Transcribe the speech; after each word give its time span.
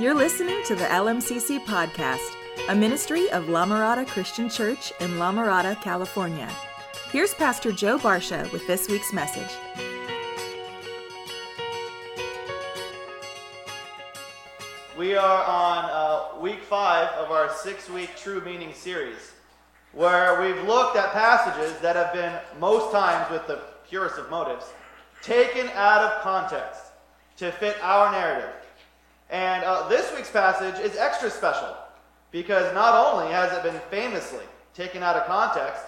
You're 0.00 0.14
listening 0.14 0.62
to 0.64 0.74
the 0.74 0.86
LMCC 0.86 1.62
podcast, 1.66 2.34
a 2.70 2.74
ministry 2.74 3.30
of 3.32 3.50
La 3.50 3.66
Mirada 3.66 4.06
Christian 4.06 4.48
Church 4.48 4.94
in 4.98 5.18
La 5.18 5.30
Mirada, 5.30 5.78
California. 5.82 6.50
Here's 7.10 7.34
Pastor 7.34 7.70
Joe 7.70 7.98
Barsha 7.98 8.50
with 8.50 8.66
this 8.66 8.88
week's 8.88 9.12
message. 9.12 9.50
We 14.96 15.16
are 15.16 15.44
on 15.44 15.90
uh, 15.90 16.40
week 16.40 16.62
five 16.62 17.08
of 17.18 17.30
our 17.30 17.52
six 17.52 17.90
week 17.90 18.16
True 18.16 18.40
Meaning 18.40 18.72
series, 18.72 19.32
where 19.92 20.40
we've 20.40 20.66
looked 20.66 20.96
at 20.96 21.12
passages 21.12 21.78
that 21.80 21.94
have 21.94 22.14
been, 22.14 22.32
most 22.58 22.90
times 22.90 23.30
with 23.30 23.46
the 23.46 23.60
purest 23.86 24.16
of 24.16 24.30
motives, 24.30 24.64
taken 25.20 25.68
out 25.74 26.00
of 26.00 26.22
context 26.22 26.84
to 27.36 27.52
fit 27.52 27.76
our 27.82 28.10
narrative. 28.10 28.59
And 29.30 29.62
uh, 29.62 29.88
this 29.88 30.12
week's 30.14 30.30
passage 30.30 30.84
is 30.84 30.96
extra 30.96 31.30
special 31.30 31.76
because 32.32 32.72
not 32.74 32.94
only 32.94 33.32
has 33.32 33.52
it 33.52 33.62
been 33.62 33.80
famously 33.90 34.44
taken 34.74 35.02
out 35.02 35.16
of 35.16 35.26
context, 35.26 35.84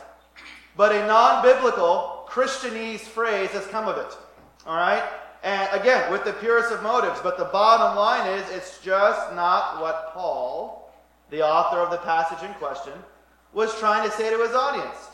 but 0.76 0.92
a 0.92 1.06
non 1.06 1.42
biblical 1.42 2.26
Christianese 2.28 3.00
phrase 3.00 3.50
has 3.50 3.66
come 3.66 3.88
of 3.88 3.98
it. 3.98 4.16
All 4.64 4.76
right? 4.76 5.02
And 5.42 5.68
again, 5.72 6.10
with 6.12 6.24
the 6.24 6.32
purest 6.34 6.70
of 6.72 6.84
motives, 6.84 7.20
but 7.20 7.36
the 7.36 7.46
bottom 7.46 7.96
line 7.96 8.28
is 8.38 8.48
it's 8.50 8.78
just 8.80 9.34
not 9.34 9.80
what 9.80 10.12
Paul, 10.14 10.94
the 11.30 11.42
author 11.42 11.78
of 11.78 11.90
the 11.90 11.98
passage 11.98 12.48
in 12.48 12.54
question, 12.54 12.92
was 13.52 13.76
trying 13.80 14.08
to 14.08 14.16
say 14.16 14.30
to 14.30 14.40
his 14.40 14.54
audience. 14.54 15.08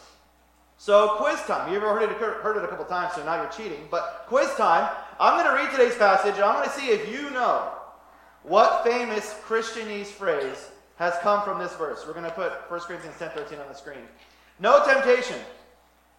So, 0.76 1.16
quiz 1.16 1.40
time. 1.42 1.72
You've 1.72 1.82
heard 1.82 2.02
it, 2.02 2.10
heard 2.10 2.56
it 2.56 2.62
a 2.62 2.68
couple 2.68 2.84
times, 2.84 3.14
so 3.14 3.24
now 3.24 3.40
you're 3.40 3.50
cheating. 3.50 3.88
But 3.90 4.26
quiz 4.28 4.54
time. 4.54 4.88
I'm 5.18 5.42
going 5.42 5.56
to 5.56 5.60
read 5.60 5.72
today's 5.72 5.98
passage, 5.98 6.34
and 6.34 6.44
I'm 6.44 6.54
going 6.54 6.68
to 6.68 6.74
see 6.78 6.90
if 6.90 7.08
you 7.10 7.30
know 7.30 7.72
what 8.48 8.84
famous 8.84 9.34
Christianese 9.46 10.06
phrase 10.06 10.70
has 10.96 11.14
come 11.22 11.42
from 11.42 11.58
this 11.58 11.74
verse. 11.76 12.04
We're 12.06 12.12
going 12.12 12.24
to 12.24 12.30
put 12.30 12.52
1 12.70 12.80
Corinthians 12.80 13.16
10 13.18 13.30
13 13.30 13.58
on 13.58 13.68
the 13.68 13.74
screen. 13.74 14.02
No 14.58 14.84
temptation 14.84 15.38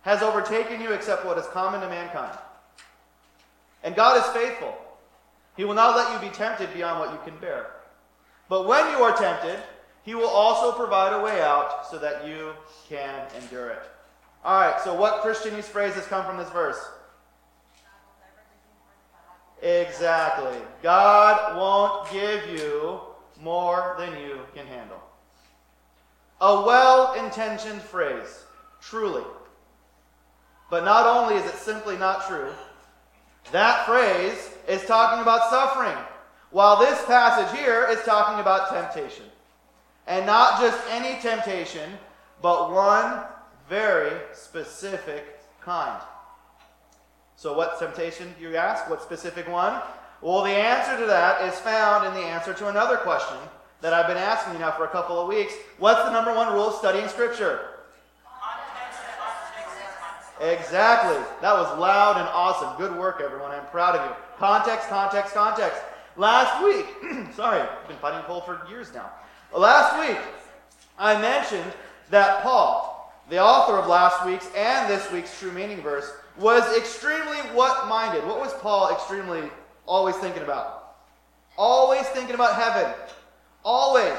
has 0.02 0.22
overtaken 0.22 0.82
you 0.82 0.94
except 0.94 1.26
what 1.26 1.38
is 1.38 1.46
common 1.48 1.82
to 1.82 1.90
mankind. 1.90 2.38
And 3.84 3.96
God 3.96 4.18
is 4.18 4.32
faithful. 4.32 4.78
He 5.58 5.66
will 5.66 5.74
not 5.74 5.96
let 5.96 6.14
you 6.14 6.30
be 6.30 6.34
tempted 6.34 6.74
beyond 6.74 7.00
what 7.00 7.12
you 7.12 7.20
can 7.30 7.40
bear. 7.42 7.72
But 8.48 8.68
when 8.68 8.90
you 8.92 9.04
are 9.04 9.16
tempted, 9.16 9.60
He 10.04 10.16
will 10.16 10.30
also 10.30 10.72
provide 10.72 11.14
a 11.14 11.24
way 11.24 11.42
out 11.42 11.88
so 11.88 11.98
that 12.00 12.26
you 12.26 12.54
can 12.88 13.28
endure 13.42 13.70
it. 13.70 13.82
All 14.46 14.60
right, 14.60 14.80
so 14.82 14.94
what 14.96 15.22
Christianese 15.22 15.66
phrase 15.66 15.96
has 15.96 16.06
come 16.06 16.26
from 16.26 16.38
this 16.38 16.50
verse? 16.50 16.80
Exactly. 19.62 20.58
God 20.82 21.58
won't 21.58 22.12
give 22.12 22.50
you 22.50 23.02
more 23.42 23.96
than 23.98 24.20
you 24.22 24.40
can 24.56 24.66
handle. 24.68 25.02
A 26.42 26.62
well 26.62 27.14
intentioned 27.26 27.82
phrase, 27.82 28.46
truly. 28.82 29.24
But 30.70 30.86
not 30.86 31.06
only 31.06 31.36
is 31.36 31.46
it 31.46 31.58
simply 31.58 31.98
not 31.98 32.28
true, 32.28 32.52
that 33.52 33.86
phrase 33.86 34.52
is 34.68 34.86
talking 34.86 35.22
about 35.22 35.50
suffering, 35.50 35.98
while 36.52 36.80
this 36.80 37.04
passage 37.06 37.58
here 37.60 37.88
is 37.90 38.02
talking 38.04 38.40
about 38.40 38.70
temptation. 38.70 39.26
And 40.08 40.26
not 40.26 40.60
just 40.60 40.80
any 40.90 41.20
temptation, 41.22 41.92
but 42.42 42.72
one 42.72 43.24
very 43.68 44.12
specific 44.34 45.40
kind. 45.62 46.02
So, 47.40 47.54
what 47.54 47.80
temptation, 47.80 48.36
you 48.38 48.58
ask? 48.58 48.90
What 48.90 49.02
specific 49.02 49.48
one? 49.48 49.82
Well, 50.22 50.44
the 50.44 50.50
answer 50.50 51.00
to 51.00 51.06
that 51.06 51.42
is 51.48 51.58
found 51.60 52.06
in 52.06 52.14
the 52.14 52.28
answer 52.28 52.54
to 52.54 52.68
another 52.68 52.98
question 52.98 53.38
that 53.80 53.94
I've 53.94 54.08
been 54.08 54.18
asking 54.18 54.56
you 54.56 54.60
now 54.60 54.72
for 54.72 54.84
a 54.84 54.90
couple 54.90 55.18
of 55.18 55.30
weeks. 55.30 55.54
What's 55.78 56.04
the 56.04 56.12
number 56.12 56.36
one 56.36 56.52
rule 56.52 56.68
of 56.68 56.76
studying 56.76 57.08
Scripture? 57.08 57.62
Context, 58.26 59.00
context, 59.18 59.80
context. 60.02 60.68
Exactly. 60.68 61.16
That 61.40 61.54
was 61.54 61.80
loud 61.80 62.18
and 62.18 62.28
awesome. 62.28 62.76
Good 62.78 63.00
work, 63.00 63.22
everyone. 63.24 63.52
I'm 63.52 63.66
proud 63.68 63.96
of 63.96 64.06
you. 64.06 64.16
Context, 64.38 64.90
context, 64.90 65.34
context. 65.34 65.82
Last 66.18 66.62
week, 66.62 66.88
sorry, 67.36 67.62
I've 67.62 67.88
been 67.88 67.96
fighting 68.00 68.22
cold 68.24 68.44
for 68.44 68.68
years 68.70 68.94
now. 68.94 69.10
Last 69.56 69.98
week, 70.06 70.20
I 70.98 71.22
mentioned 71.22 71.72
that 72.10 72.44
Paul, 72.44 73.16
the 73.30 73.40
author 73.40 73.78
of 73.78 73.88
last 73.88 74.26
week's 74.26 74.50
and 74.58 74.90
this 74.90 75.10
week's 75.14 75.40
true 75.40 75.54
meaning 75.54 75.82
verse, 75.82 76.12
was 76.38 76.78
extremely 76.78 77.38
what 77.56 77.88
minded? 77.88 78.26
What 78.26 78.40
was 78.40 78.54
Paul 78.56 78.94
extremely 78.94 79.50
always 79.86 80.16
thinking 80.18 80.44
about? 80.44 80.96
Always 81.58 82.08
thinking 82.08 82.36
about 82.36 82.56
heaven. 82.56 82.94
Always. 83.64 84.18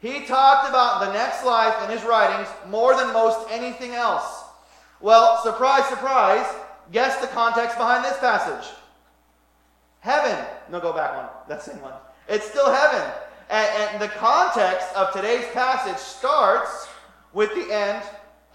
He 0.00 0.24
talked 0.24 0.68
about 0.68 1.00
the 1.00 1.12
next 1.12 1.44
life 1.44 1.74
in 1.84 1.90
his 1.90 2.04
writings 2.04 2.48
more 2.68 2.96
than 2.96 3.12
most 3.12 3.48
anything 3.50 3.92
else. 3.92 4.44
Well, 5.00 5.40
surprise, 5.42 5.86
surprise, 5.88 6.46
guess 6.90 7.20
the 7.20 7.28
context 7.28 7.76
behind 7.76 8.04
this 8.04 8.18
passage. 8.18 8.68
Heaven. 10.00 10.44
No, 10.70 10.80
go 10.80 10.92
back 10.92 11.16
one. 11.16 11.28
That 11.48 11.62
same 11.62 11.80
one. 11.80 11.94
It's 12.28 12.48
still 12.48 12.72
heaven. 12.72 13.12
And, 13.50 13.68
and 13.92 14.02
the 14.02 14.08
context 14.08 14.88
of 14.96 15.12
today's 15.12 15.46
passage 15.52 15.98
starts 15.98 16.88
with 17.32 17.54
the 17.54 17.72
end 17.72 18.02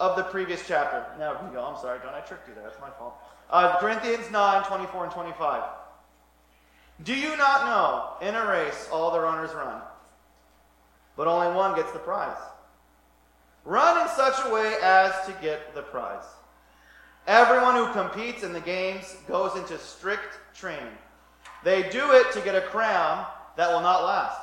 of 0.00 0.16
the 0.16 0.22
previous 0.24 0.66
chapter. 0.66 1.04
Now 1.18 1.40
we 1.44 1.54
go. 1.54 1.64
I'm 1.64 1.80
sorry, 1.80 1.98
John. 2.00 2.14
I 2.14 2.20
tricked 2.20 2.48
you 2.48 2.54
there. 2.54 2.64
That's 2.64 2.80
my 2.80 2.90
fault. 2.90 3.14
Uh, 3.50 3.78
Corinthians 3.78 4.30
9, 4.30 4.64
24 4.64 5.04
and 5.04 5.12
25. 5.12 5.62
Do 7.04 7.14
you 7.14 7.36
not 7.36 7.64
know 7.64 8.28
in 8.28 8.34
a 8.34 8.46
race 8.46 8.88
all 8.92 9.10
the 9.10 9.20
runners 9.20 9.50
run, 9.54 9.80
but 11.16 11.26
only 11.26 11.54
one 11.54 11.76
gets 11.76 11.92
the 11.92 11.98
prize? 11.98 12.36
Run 13.64 14.02
in 14.02 14.08
such 14.14 14.34
a 14.44 14.52
way 14.52 14.76
as 14.82 15.12
to 15.26 15.32
get 15.40 15.74
the 15.74 15.82
prize. 15.82 16.24
Everyone 17.26 17.74
who 17.74 17.92
competes 17.92 18.42
in 18.42 18.52
the 18.52 18.60
games 18.60 19.16
goes 19.28 19.54
into 19.56 19.78
strict 19.78 20.38
training. 20.54 20.96
They 21.62 21.88
do 21.90 22.12
it 22.12 22.32
to 22.32 22.40
get 22.40 22.54
a 22.54 22.62
crown 22.62 23.26
that 23.56 23.70
will 23.70 23.80
not 23.80 24.04
last. 24.04 24.40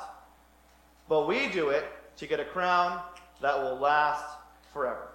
But 1.08 1.26
we 1.26 1.48
do 1.48 1.70
it 1.70 1.84
to 2.18 2.26
get 2.26 2.40
a 2.40 2.44
crown 2.44 3.00
that 3.40 3.60
will 3.60 3.76
last 3.76 4.24
forever. 4.72 5.08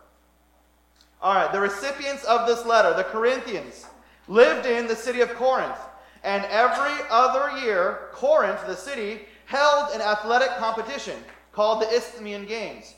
All 1.21 1.35
right, 1.35 1.51
the 1.51 1.59
recipients 1.59 2.23
of 2.23 2.47
this 2.47 2.65
letter, 2.65 2.93
the 2.95 3.03
Corinthians, 3.03 3.85
lived 4.27 4.65
in 4.65 4.87
the 4.87 4.95
city 4.95 5.21
of 5.21 5.33
Corinth. 5.35 5.77
And 6.23 6.43
every 6.45 7.05
other 7.09 7.59
year, 7.59 8.09
Corinth, 8.11 8.65
the 8.65 8.75
city, 8.75 9.21
held 9.45 9.93
an 9.93 10.01
athletic 10.01 10.49
competition 10.57 11.17
called 11.51 11.81
the 11.81 11.89
Isthmian 11.89 12.45
Games. 12.45 12.95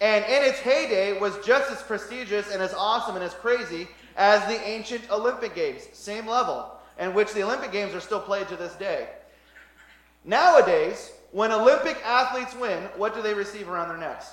And 0.00 0.24
in 0.24 0.42
its 0.42 0.58
heyday 0.58 1.18
was 1.18 1.34
just 1.44 1.70
as 1.70 1.82
prestigious 1.82 2.50
and 2.50 2.62
as 2.62 2.74
awesome 2.74 3.16
and 3.16 3.24
as 3.24 3.34
crazy 3.34 3.88
as 4.16 4.46
the 4.46 4.60
ancient 4.66 5.10
Olympic 5.10 5.54
Games, 5.54 5.88
same 5.92 6.26
level, 6.26 6.70
in 6.98 7.12
which 7.14 7.32
the 7.32 7.42
Olympic 7.42 7.72
Games 7.72 7.94
are 7.94 8.00
still 8.00 8.20
played 8.20 8.48
to 8.48 8.56
this 8.56 8.74
day. 8.74 9.08
Nowadays, 10.24 11.12
when 11.32 11.52
Olympic 11.52 11.98
athletes 12.04 12.54
win, 12.54 12.84
what 12.96 13.14
do 13.14 13.22
they 13.22 13.34
receive 13.34 13.68
around 13.68 13.88
their 13.88 13.98
necks? 13.98 14.32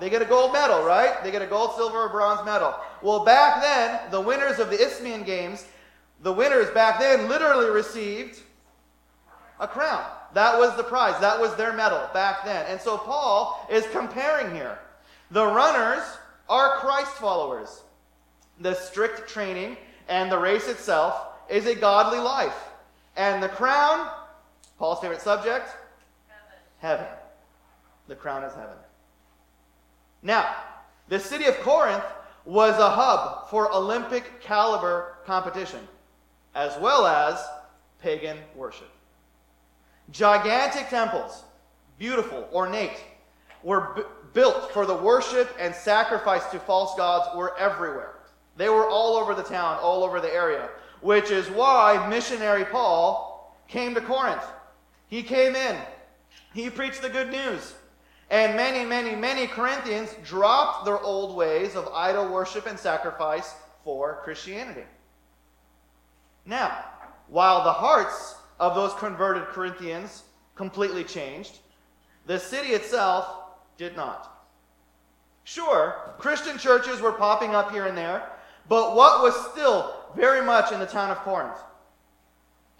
They 0.00 0.10
get 0.10 0.22
a 0.22 0.26
gold 0.26 0.52
medal, 0.52 0.82
right? 0.82 1.22
They 1.22 1.30
get 1.30 1.42
a 1.42 1.46
gold, 1.46 1.74
silver, 1.76 1.98
or 1.98 2.08
bronze 2.08 2.44
medal. 2.44 2.74
Well, 3.02 3.24
back 3.24 3.62
then, 3.62 4.10
the 4.10 4.20
winners 4.20 4.58
of 4.58 4.70
the 4.70 4.80
Isthmian 4.80 5.22
Games, 5.22 5.64
the 6.22 6.32
winners 6.32 6.70
back 6.70 6.98
then 6.98 7.28
literally 7.28 7.70
received 7.70 8.40
a 9.60 9.68
crown. 9.68 10.04
That 10.32 10.58
was 10.58 10.76
the 10.76 10.82
prize. 10.82 11.18
That 11.20 11.40
was 11.40 11.54
their 11.54 11.72
medal 11.72 12.08
back 12.12 12.44
then. 12.44 12.66
And 12.68 12.80
so 12.80 12.98
Paul 12.98 13.66
is 13.70 13.86
comparing 13.92 14.54
here. 14.54 14.78
The 15.30 15.46
runners 15.46 16.02
are 16.48 16.76
Christ 16.78 17.12
followers. 17.12 17.82
The 18.60 18.74
strict 18.74 19.28
training 19.28 19.76
and 20.08 20.30
the 20.30 20.38
race 20.38 20.68
itself 20.68 21.28
is 21.48 21.66
a 21.66 21.74
godly 21.74 22.18
life. 22.18 22.56
And 23.16 23.42
the 23.42 23.48
crown, 23.48 24.10
Paul's 24.78 25.00
favorite 25.00 25.20
subject, 25.20 25.68
heaven. 26.78 26.98
heaven. 26.98 27.06
The 28.08 28.16
crown 28.16 28.42
is 28.42 28.54
heaven. 28.54 28.76
Now, 30.24 30.56
the 31.08 31.20
city 31.20 31.44
of 31.44 31.60
Corinth 31.60 32.02
was 32.46 32.78
a 32.78 32.90
hub 32.90 33.48
for 33.50 33.72
Olympic 33.72 34.40
caliber 34.40 35.18
competition, 35.26 35.86
as 36.54 36.76
well 36.80 37.06
as 37.06 37.38
pagan 38.00 38.38
worship. 38.56 38.90
Gigantic 40.10 40.88
temples, 40.88 41.44
beautiful, 41.98 42.48
ornate, 42.52 43.04
were 43.62 43.92
b- 43.94 44.02
built 44.32 44.72
for 44.72 44.86
the 44.86 44.94
worship 44.94 45.54
and 45.60 45.74
sacrifice 45.74 46.46
to 46.46 46.58
false 46.58 46.96
gods 46.96 47.34
were 47.36 47.56
everywhere. 47.58 48.14
They 48.56 48.70
were 48.70 48.88
all 48.88 49.16
over 49.16 49.34
the 49.34 49.42
town, 49.42 49.78
all 49.80 50.04
over 50.04 50.20
the 50.20 50.32
area, 50.32 50.70
which 51.02 51.30
is 51.30 51.50
why 51.50 52.06
missionary 52.08 52.64
Paul 52.64 53.54
came 53.68 53.94
to 53.94 54.00
Corinth. 54.00 54.44
He 55.08 55.22
came 55.22 55.54
in, 55.54 55.76
he 56.54 56.70
preached 56.70 57.02
the 57.02 57.10
good 57.10 57.30
news. 57.30 57.74
And 58.30 58.56
many, 58.56 58.84
many, 58.84 59.14
many 59.14 59.46
Corinthians 59.46 60.14
dropped 60.24 60.84
their 60.84 60.98
old 60.98 61.36
ways 61.36 61.76
of 61.76 61.88
idol 61.88 62.28
worship 62.28 62.66
and 62.66 62.78
sacrifice 62.78 63.54
for 63.84 64.20
Christianity. 64.24 64.84
Now, 66.46 66.84
while 67.28 67.64
the 67.64 67.72
hearts 67.72 68.36
of 68.60 68.74
those 68.74 68.94
converted 68.94 69.44
Corinthians 69.48 70.24
completely 70.54 71.04
changed. 71.04 71.58
The 72.26 72.38
city 72.38 72.68
itself 72.68 73.26
did 73.76 73.96
not. 73.96 74.30
Sure, 75.44 76.14
Christian 76.18 76.56
churches 76.56 77.00
were 77.00 77.12
popping 77.12 77.54
up 77.54 77.70
here 77.70 77.86
and 77.86 77.96
there, 77.96 78.30
but 78.68 78.96
what 78.96 79.22
was 79.22 79.52
still 79.52 79.94
very 80.16 80.44
much 80.44 80.72
in 80.72 80.80
the 80.80 80.86
town 80.86 81.10
of 81.10 81.18
Corinth? 81.18 81.58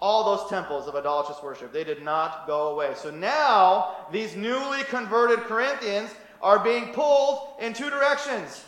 All 0.01 0.35
those 0.35 0.49
temples 0.49 0.87
of 0.87 0.95
idolatrous 0.95 1.41
worship, 1.41 1.71
they 1.71 1.83
did 1.83 2.03
not 2.03 2.47
go 2.47 2.69
away. 2.69 2.93
So 2.95 3.11
now, 3.11 3.95
these 4.11 4.35
newly 4.35 4.83
converted 4.83 5.39
Corinthians 5.41 6.11
are 6.41 6.59
being 6.59 6.93
pulled 6.93 7.53
in 7.59 7.73
two 7.73 7.89
directions. 7.89 8.63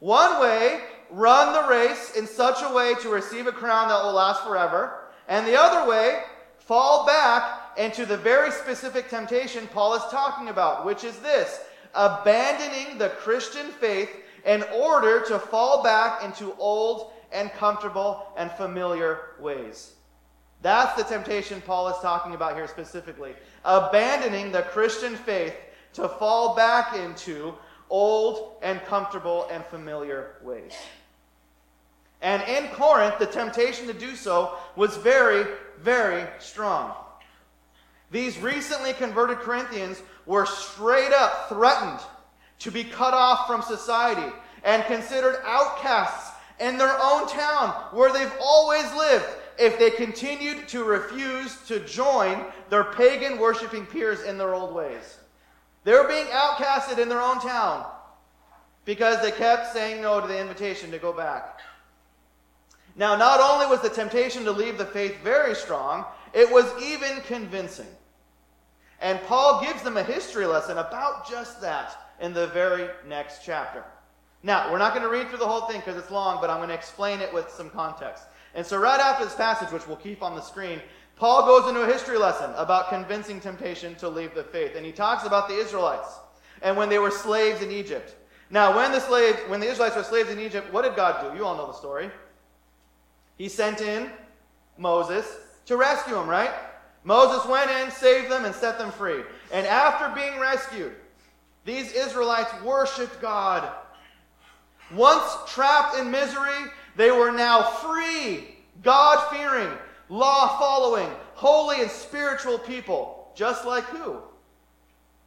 One 0.00 0.40
way, 0.40 0.80
run 1.10 1.52
the 1.52 1.68
race 1.68 2.16
in 2.16 2.26
such 2.26 2.62
a 2.62 2.72
way 2.74 2.94
to 3.02 3.10
receive 3.10 3.46
a 3.46 3.52
crown 3.52 3.88
that 3.88 4.02
will 4.02 4.12
last 4.12 4.44
forever. 4.44 5.04
And 5.28 5.46
the 5.46 5.58
other 5.58 5.88
way, 5.88 6.22
fall 6.58 7.06
back 7.06 7.76
into 7.76 8.06
the 8.06 8.16
very 8.16 8.50
specific 8.50 9.08
temptation 9.08 9.68
Paul 9.68 9.94
is 9.94 10.02
talking 10.10 10.48
about, 10.48 10.84
which 10.84 11.04
is 11.04 11.18
this 11.18 11.60
abandoning 11.94 12.98
the 12.98 13.10
Christian 13.10 13.66
faith 13.66 14.10
in 14.44 14.62
order 14.74 15.24
to 15.26 15.38
fall 15.38 15.82
back 15.82 16.22
into 16.24 16.54
old 16.58 17.12
and 17.32 17.52
comfortable 17.52 18.32
and 18.36 18.50
familiar 18.52 19.34
ways. 19.40 19.92
That's 20.62 20.94
the 20.96 21.04
temptation 21.08 21.60
Paul 21.60 21.88
is 21.88 21.98
talking 22.00 22.34
about 22.34 22.54
here 22.54 22.66
specifically. 22.66 23.34
Abandoning 23.64 24.50
the 24.50 24.62
Christian 24.62 25.14
faith 25.14 25.54
to 25.94 26.08
fall 26.08 26.56
back 26.56 26.96
into 26.96 27.54
old 27.90 28.56
and 28.62 28.82
comfortable 28.84 29.48
and 29.50 29.64
familiar 29.66 30.34
ways. 30.42 30.74
And 32.20 32.42
in 32.48 32.68
Corinth, 32.70 33.18
the 33.18 33.26
temptation 33.26 33.86
to 33.86 33.92
do 33.92 34.16
so 34.16 34.58
was 34.74 34.96
very, 34.96 35.46
very 35.80 36.26
strong. 36.40 36.94
These 38.10 38.38
recently 38.38 38.92
converted 38.92 39.38
Corinthians 39.38 40.02
were 40.26 40.46
straight 40.46 41.12
up 41.12 41.48
threatened 41.48 42.00
to 42.60 42.70
be 42.72 42.82
cut 42.82 43.14
off 43.14 43.46
from 43.46 43.62
society 43.62 44.34
and 44.64 44.84
considered 44.84 45.40
outcasts 45.44 46.32
in 46.58 46.76
their 46.76 46.96
own 47.00 47.28
town 47.28 47.70
where 47.92 48.12
they've 48.12 48.32
always 48.40 48.92
lived 48.94 49.26
if 49.58 49.78
they 49.78 49.90
continued 49.90 50.68
to 50.68 50.84
refuse 50.84 51.56
to 51.66 51.80
join 51.80 52.44
their 52.70 52.84
pagan 52.84 53.38
worshiping 53.38 53.86
peers 53.86 54.22
in 54.22 54.38
their 54.38 54.54
old 54.54 54.74
ways. 54.74 55.18
They 55.84 55.92
were 55.92 56.08
being 56.08 56.26
outcasted 56.26 56.98
in 56.98 57.08
their 57.08 57.20
own 57.20 57.40
town 57.40 57.86
because 58.84 59.20
they 59.20 59.30
kept 59.30 59.72
saying 59.72 60.02
no 60.02 60.20
to 60.20 60.26
the 60.26 60.40
invitation 60.40 60.90
to 60.90 60.98
go 60.98 61.12
back. 61.12 61.60
Now, 62.96 63.16
not 63.16 63.40
only 63.40 63.66
was 63.66 63.80
the 63.80 63.88
temptation 63.88 64.44
to 64.44 64.52
leave 64.52 64.76
the 64.76 64.84
faith 64.84 65.16
very 65.22 65.54
strong, 65.54 66.04
it 66.32 66.50
was 66.50 66.66
even 66.82 67.20
convincing. 67.22 67.86
And 69.00 69.22
Paul 69.22 69.62
gives 69.62 69.82
them 69.82 69.96
a 69.96 70.02
history 70.02 70.46
lesson 70.46 70.78
about 70.78 71.28
just 71.28 71.60
that 71.60 71.96
in 72.20 72.32
the 72.32 72.48
very 72.48 72.88
next 73.06 73.44
chapter. 73.44 73.84
Now, 74.42 74.70
we're 74.70 74.78
not 74.78 74.92
going 74.92 75.04
to 75.04 75.10
read 75.10 75.28
through 75.28 75.38
the 75.38 75.46
whole 75.46 75.62
thing 75.62 75.80
because 75.80 75.96
it's 75.96 76.10
long, 76.10 76.40
but 76.40 76.50
I'm 76.50 76.58
going 76.58 76.68
to 76.68 76.74
explain 76.74 77.20
it 77.20 77.32
with 77.32 77.48
some 77.50 77.70
context. 77.70 78.24
And 78.54 78.66
so, 78.66 78.78
right 78.78 79.00
after 79.00 79.24
this 79.24 79.34
passage, 79.34 79.70
which 79.72 79.86
we'll 79.86 79.96
keep 79.96 80.22
on 80.22 80.34
the 80.34 80.40
screen, 80.40 80.80
Paul 81.16 81.46
goes 81.46 81.68
into 81.68 81.82
a 81.82 81.86
history 81.86 82.16
lesson 82.16 82.50
about 82.56 82.90
convincing 82.90 83.40
temptation 83.40 83.94
to 83.96 84.08
leave 84.08 84.34
the 84.34 84.44
faith. 84.44 84.76
And 84.76 84.86
he 84.86 84.92
talks 84.92 85.24
about 85.24 85.48
the 85.48 85.56
Israelites 85.56 86.08
and 86.62 86.76
when 86.76 86.88
they 86.88 86.98
were 86.98 87.10
slaves 87.10 87.62
in 87.62 87.70
Egypt. 87.70 88.14
Now, 88.50 88.74
when 88.76 88.92
the 88.92 89.00
slaves, 89.00 89.38
when 89.48 89.60
the 89.60 89.66
Israelites 89.66 89.96
were 89.96 90.02
slaves 90.02 90.30
in 90.30 90.40
Egypt, 90.40 90.72
what 90.72 90.82
did 90.82 90.96
God 90.96 91.30
do? 91.30 91.36
You 91.36 91.44
all 91.44 91.56
know 91.56 91.66
the 91.66 91.72
story. 91.72 92.10
He 93.36 93.48
sent 93.48 93.80
in 93.80 94.10
Moses 94.78 95.26
to 95.66 95.76
rescue 95.76 96.14
them, 96.14 96.28
right? 96.28 96.52
Moses 97.04 97.48
went 97.48 97.70
in, 97.70 97.90
saved 97.90 98.30
them, 98.30 98.44
and 98.44 98.54
set 98.54 98.78
them 98.78 98.90
free. 98.90 99.22
And 99.52 99.66
after 99.66 100.14
being 100.14 100.40
rescued, 100.40 100.94
these 101.64 101.92
Israelites 101.92 102.52
worshiped 102.62 103.20
God. 103.20 103.70
Once 104.92 105.24
trapped 105.46 105.98
in 105.98 106.10
misery, 106.10 106.70
they 106.98 107.12
were 107.12 107.30
now 107.30 107.62
free, 107.62 108.56
God 108.82 109.30
fearing, 109.30 109.70
law 110.08 110.58
following, 110.58 111.08
holy 111.34 111.80
and 111.80 111.88
spiritual 111.88 112.58
people. 112.58 113.30
Just 113.36 113.64
like 113.64 113.84
who? 113.84 114.16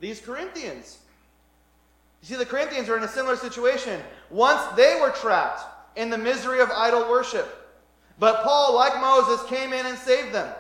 These 0.02 0.20
Corinthians. 0.20 1.00
You 2.22 2.28
see, 2.28 2.36
the 2.36 2.46
Corinthians 2.46 2.90
are 2.90 2.98
in 2.98 3.04
a 3.04 3.08
similar 3.08 3.38
situation. 3.38 4.02
Once 4.30 4.62
they 4.76 5.00
were 5.00 5.12
trapped 5.12 5.62
in 5.96 6.10
the 6.10 6.18
misery 6.18 6.60
of 6.60 6.70
idol 6.72 7.10
worship. 7.10 7.48
But 8.20 8.44
Paul, 8.44 8.76
like 8.76 9.00
Moses, 9.00 9.42
came 9.48 9.72
in 9.72 9.86
and 9.86 9.98
saved 9.98 10.34
them, 10.34 10.54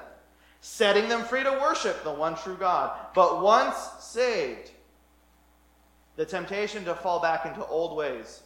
setting 0.61 1.09
them 1.09 1.23
free 1.25 1.43
to 1.43 1.51
worship 1.51 2.05
the 2.05 2.13
one 2.13 2.35
true 2.37 2.55
God. 2.55 2.97
But 3.13 3.43
once 3.43 3.75
saved, 3.99 4.71
the 6.15 6.25
temptation 6.25 6.85
to 6.85 6.95
fall 6.95 7.19
back 7.19 7.45
into 7.45 7.65
old 7.65 7.97
ways 7.97 8.43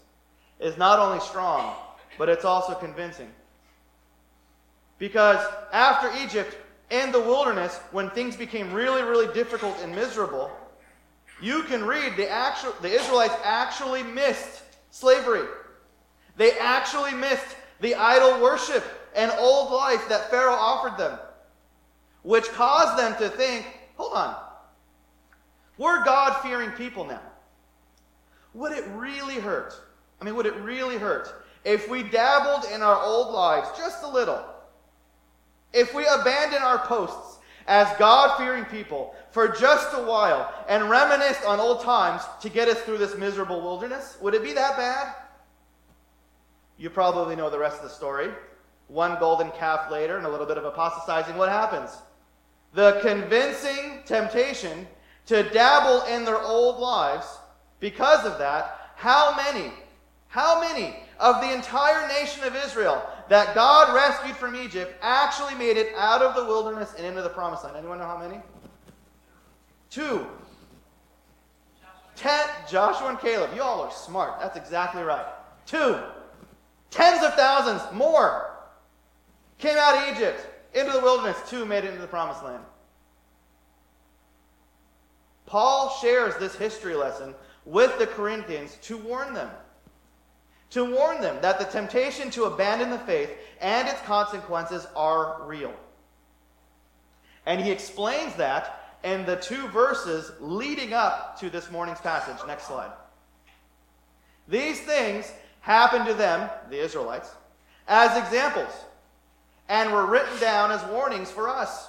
is 0.59 0.79
not 0.79 0.97
only 0.97 1.19
strong, 1.19 1.75
but 2.17 2.29
it's 2.29 2.45
also 2.45 2.73
convincing. 2.73 3.31
Because 4.97 5.45
after 5.73 6.11
Egypt 6.23 6.57
and 6.91 7.13
the 7.13 7.19
wilderness, 7.19 7.77
when 7.91 8.09
things 8.11 8.35
became 8.35 8.71
really, 8.71 9.03
really 9.03 9.33
difficult 9.33 9.77
and 9.81 9.93
miserable, 9.93 10.51
you 11.41 11.63
can 11.63 11.83
read 11.83 12.15
the 12.15 12.29
actual 12.29 12.73
the 12.81 12.89
Israelites 12.89 13.35
actually 13.43 14.03
missed 14.03 14.63
slavery. 14.91 15.45
They 16.37 16.57
actually 16.59 17.13
missed 17.13 17.57
the 17.81 17.95
idol 17.95 18.41
worship 18.41 18.83
and 19.15 19.31
old 19.37 19.71
life 19.71 20.07
that 20.09 20.29
Pharaoh 20.29 20.53
offered 20.53 20.97
them, 20.97 21.19
which 22.23 22.45
caused 22.49 22.97
them 22.97 23.15
to 23.17 23.29
think 23.29 23.65
hold 23.97 24.13
on, 24.13 24.35
we're 25.77 26.03
God 26.03 26.41
fearing 26.41 26.71
people 26.71 27.05
now. 27.05 27.21
Would 28.53 28.71
it 28.71 28.85
really 28.93 29.35
hurt? 29.35 29.73
I 30.21 30.25
mean, 30.25 30.35
would 30.35 30.45
it 30.45 30.55
really 30.57 30.97
hurt 30.97 31.44
if 31.65 31.89
we 31.89 32.03
dabbled 32.03 32.71
in 32.71 32.81
our 32.81 33.03
old 33.03 33.33
lives 33.33 33.69
just 33.77 34.03
a 34.03 34.07
little? 34.07 34.41
If 35.73 35.93
we 35.93 36.05
abandon 36.05 36.61
our 36.61 36.79
posts 36.79 37.39
as 37.67 37.87
God 37.97 38.37
fearing 38.37 38.63
people 38.65 39.13
for 39.31 39.49
just 39.49 39.93
a 39.93 40.03
while 40.03 40.53
and 40.69 40.89
reminisce 40.89 41.43
on 41.43 41.59
old 41.59 41.81
times 41.81 42.21
to 42.41 42.49
get 42.49 42.69
us 42.69 42.79
through 42.81 42.99
this 42.99 43.17
miserable 43.17 43.61
wilderness, 43.61 44.17
would 44.21 44.33
it 44.33 44.43
be 44.43 44.53
that 44.53 44.77
bad? 44.77 45.13
You 46.77 46.89
probably 46.89 47.35
know 47.35 47.49
the 47.49 47.59
rest 47.59 47.77
of 47.77 47.83
the 47.83 47.89
story 47.89 48.31
one 48.87 49.17
golden 49.19 49.51
calf 49.51 49.89
later 49.91 50.17
and 50.17 50.25
a 50.25 50.29
little 50.29 50.45
bit 50.45 50.57
of 50.57 50.65
apostatizing, 50.65 51.35
what 51.37 51.49
happens? 51.49 51.89
The 52.73 52.99
convincing 53.01 54.01
temptation 54.05 54.87
to 55.25 55.43
dabble 55.49 56.03
in 56.05 56.23
their 56.23 56.39
old 56.39 56.79
lives, 56.79 57.25
because 57.79 58.25
of 58.25 58.37
that, 58.37 58.91
how 58.95 59.35
many, 59.35 59.71
how 60.27 60.61
many 60.61 60.95
of 61.19 61.41
the 61.41 61.53
entire 61.53 62.07
nation 62.07 62.43
of 62.43 62.55
Israel 62.55 63.01
that 63.29 63.55
God 63.55 63.93
rescued 63.93 64.35
from 64.35 64.55
Egypt 64.55 64.95
actually 65.01 65.55
made 65.55 65.77
it 65.77 65.93
out 65.95 66.21
of 66.21 66.35
the 66.35 66.43
wilderness 66.43 66.93
and 66.97 67.05
into 67.05 67.21
the 67.21 67.29
promised 67.29 67.63
land? 67.63 67.77
Anyone 67.77 67.99
know 67.99 68.05
how 68.05 68.17
many? 68.17 68.39
Two. 69.89 70.27
Ten, 72.15 72.47
Joshua 72.69 73.09
and 73.09 73.19
Caleb. 73.19 73.51
You 73.55 73.61
all 73.61 73.81
are 73.81 73.91
smart. 73.91 74.39
That's 74.39 74.57
exactly 74.57 75.03
right. 75.03 75.25
Two. 75.65 75.99
Tens 76.89 77.23
of 77.23 77.33
thousands 77.33 77.81
more 77.93 78.55
Came 79.57 79.77
out 79.77 79.95
of 79.97 80.15
Egypt, 80.15 80.47
into 80.73 80.91
the 80.91 80.99
wilderness, 80.99 81.37
two 81.49 81.65
made 81.65 81.85
it 81.85 81.89
into 81.89 82.01
the 82.01 82.07
promised 82.07 82.43
land. 82.43 82.63
Paul 85.45 85.89
shares 86.01 86.35
this 86.37 86.55
history 86.55 86.95
lesson 86.95 87.33
with 87.65 87.97
the 87.97 88.07
Corinthians 88.07 88.77
to 88.83 88.97
warn 88.97 89.33
them. 89.33 89.49
To 90.75 90.83
warn 90.83 91.21
them 91.21 91.37
that 91.41 91.57
the 91.57 91.63
temptation 91.63 92.29
to 92.31 92.43
abandon 92.43 92.89
the 92.89 92.99
faith 92.99 93.31
and 93.61 93.87
its 93.87 94.01
consequences 94.01 94.85
are 94.93 95.41
real. 95.45 95.73
And 97.45 97.61
he 97.61 97.71
explains 97.71 98.35
that 98.35 98.97
in 99.01 99.25
the 99.25 99.37
two 99.37 99.69
verses 99.69 100.33
leading 100.41 100.91
up 100.91 101.39
to 101.39 101.49
this 101.49 101.71
morning's 101.71 102.01
passage. 102.01 102.45
Next 102.45 102.67
slide. 102.67 102.91
These 104.49 104.81
things 104.81 105.31
happened 105.61 106.07
to 106.07 106.13
them, 106.13 106.49
the 106.69 106.83
Israelites, 106.83 107.31
as 107.87 108.17
examples 108.17 108.73
and 109.69 109.93
were 109.93 110.05
written 110.05 110.37
down 110.41 110.71
as 110.71 110.83
warnings 110.91 111.31
for 111.31 111.47
us, 111.47 111.87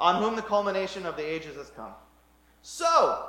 on 0.00 0.20
whom 0.20 0.34
the 0.34 0.42
culmination 0.42 1.06
of 1.06 1.16
the 1.16 1.24
ages 1.24 1.54
has 1.54 1.70
come. 1.70 1.92
So, 2.60 3.28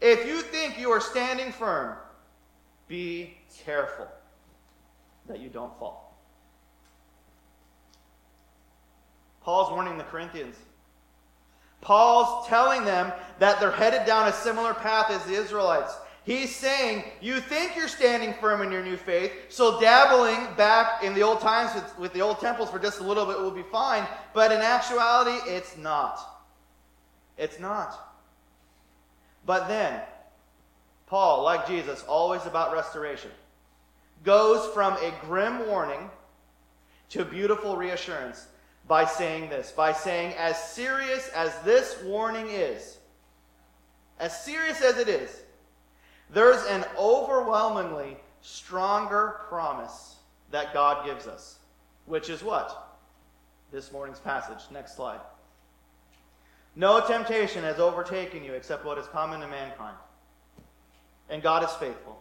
if 0.00 0.26
you 0.26 0.40
think 0.40 0.78
you 0.78 0.90
are 0.92 1.00
standing 1.00 1.52
firm, 1.52 1.98
be 2.88 3.36
careful 3.64 4.08
that 5.28 5.40
you 5.40 5.48
don't 5.48 5.76
fall. 5.78 6.16
Paul's 9.42 9.70
warning 9.70 9.96
the 9.96 10.04
Corinthians. 10.04 10.56
Paul's 11.80 12.48
telling 12.48 12.84
them 12.84 13.12
that 13.38 13.60
they're 13.60 13.70
headed 13.70 14.06
down 14.06 14.28
a 14.28 14.32
similar 14.32 14.74
path 14.74 15.10
as 15.10 15.24
the 15.24 15.34
Israelites. 15.34 15.94
He's 16.24 16.52
saying, 16.52 17.04
you 17.20 17.38
think 17.38 17.76
you're 17.76 17.86
standing 17.86 18.34
firm 18.40 18.60
in 18.60 18.72
your 18.72 18.82
new 18.82 18.96
faith, 18.96 19.30
so 19.48 19.80
dabbling 19.80 20.52
back 20.56 21.04
in 21.04 21.14
the 21.14 21.22
old 21.22 21.40
times 21.40 21.72
with, 21.76 21.98
with, 21.98 22.12
the 22.12 22.20
old 22.20 22.40
temples 22.40 22.68
for 22.68 22.80
just 22.80 22.98
a 22.98 23.04
little 23.04 23.24
bit 23.24 23.38
will 23.38 23.52
be 23.52 23.62
fine, 23.62 24.04
but 24.34 24.50
in 24.50 24.58
actuality, 24.58 25.38
it's 25.48 25.76
not. 25.76 26.18
It's 27.38 27.60
not. 27.60 28.16
But 29.44 29.68
then, 29.68 30.02
Paul, 31.06 31.44
like 31.44 31.66
Jesus, 31.66 32.02
always 32.04 32.44
about 32.46 32.72
restoration, 32.72 33.30
goes 34.24 34.66
from 34.72 34.94
a 34.94 35.12
grim 35.22 35.66
warning 35.68 36.10
to 37.10 37.24
beautiful 37.24 37.76
reassurance 37.76 38.48
by 38.88 39.04
saying 39.04 39.48
this, 39.50 39.72
by 39.72 39.92
saying, 39.92 40.34
as 40.36 40.60
serious 40.62 41.28
as 41.28 41.56
this 41.60 42.02
warning 42.04 42.48
is, 42.48 42.98
as 44.18 44.44
serious 44.44 44.80
as 44.82 44.98
it 44.98 45.08
is, 45.08 45.42
there's 46.30 46.64
an 46.66 46.84
overwhelmingly 46.98 48.16
stronger 48.40 49.40
promise 49.48 50.16
that 50.50 50.72
God 50.72 51.04
gives 51.04 51.26
us, 51.26 51.58
which 52.06 52.30
is 52.30 52.42
what? 52.42 52.98
This 53.72 53.92
morning's 53.92 54.20
passage. 54.20 54.64
Next 54.72 54.96
slide. 54.96 55.20
No 56.74 57.00
temptation 57.00 57.64
has 57.64 57.78
overtaken 57.78 58.44
you 58.44 58.52
except 58.52 58.84
what 58.84 58.98
is 58.98 59.06
common 59.06 59.40
to 59.40 59.46
mankind. 59.46 59.96
And 61.28 61.42
God 61.42 61.64
is 61.64 61.72
faithful. 61.72 62.20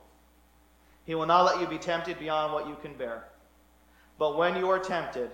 He 1.05 1.15
will 1.15 1.25
not 1.25 1.45
let 1.45 1.61
you 1.61 1.67
be 1.67 1.77
tempted 1.77 2.19
beyond 2.19 2.53
what 2.53 2.67
you 2.67 2.75
can 2.81 2.93
bear. 2.93 3.25
But 4.17 4.37
when 4.37 4.55
you 4.55 4.69
are 4.69 4.79
tempted, 4.79 5.29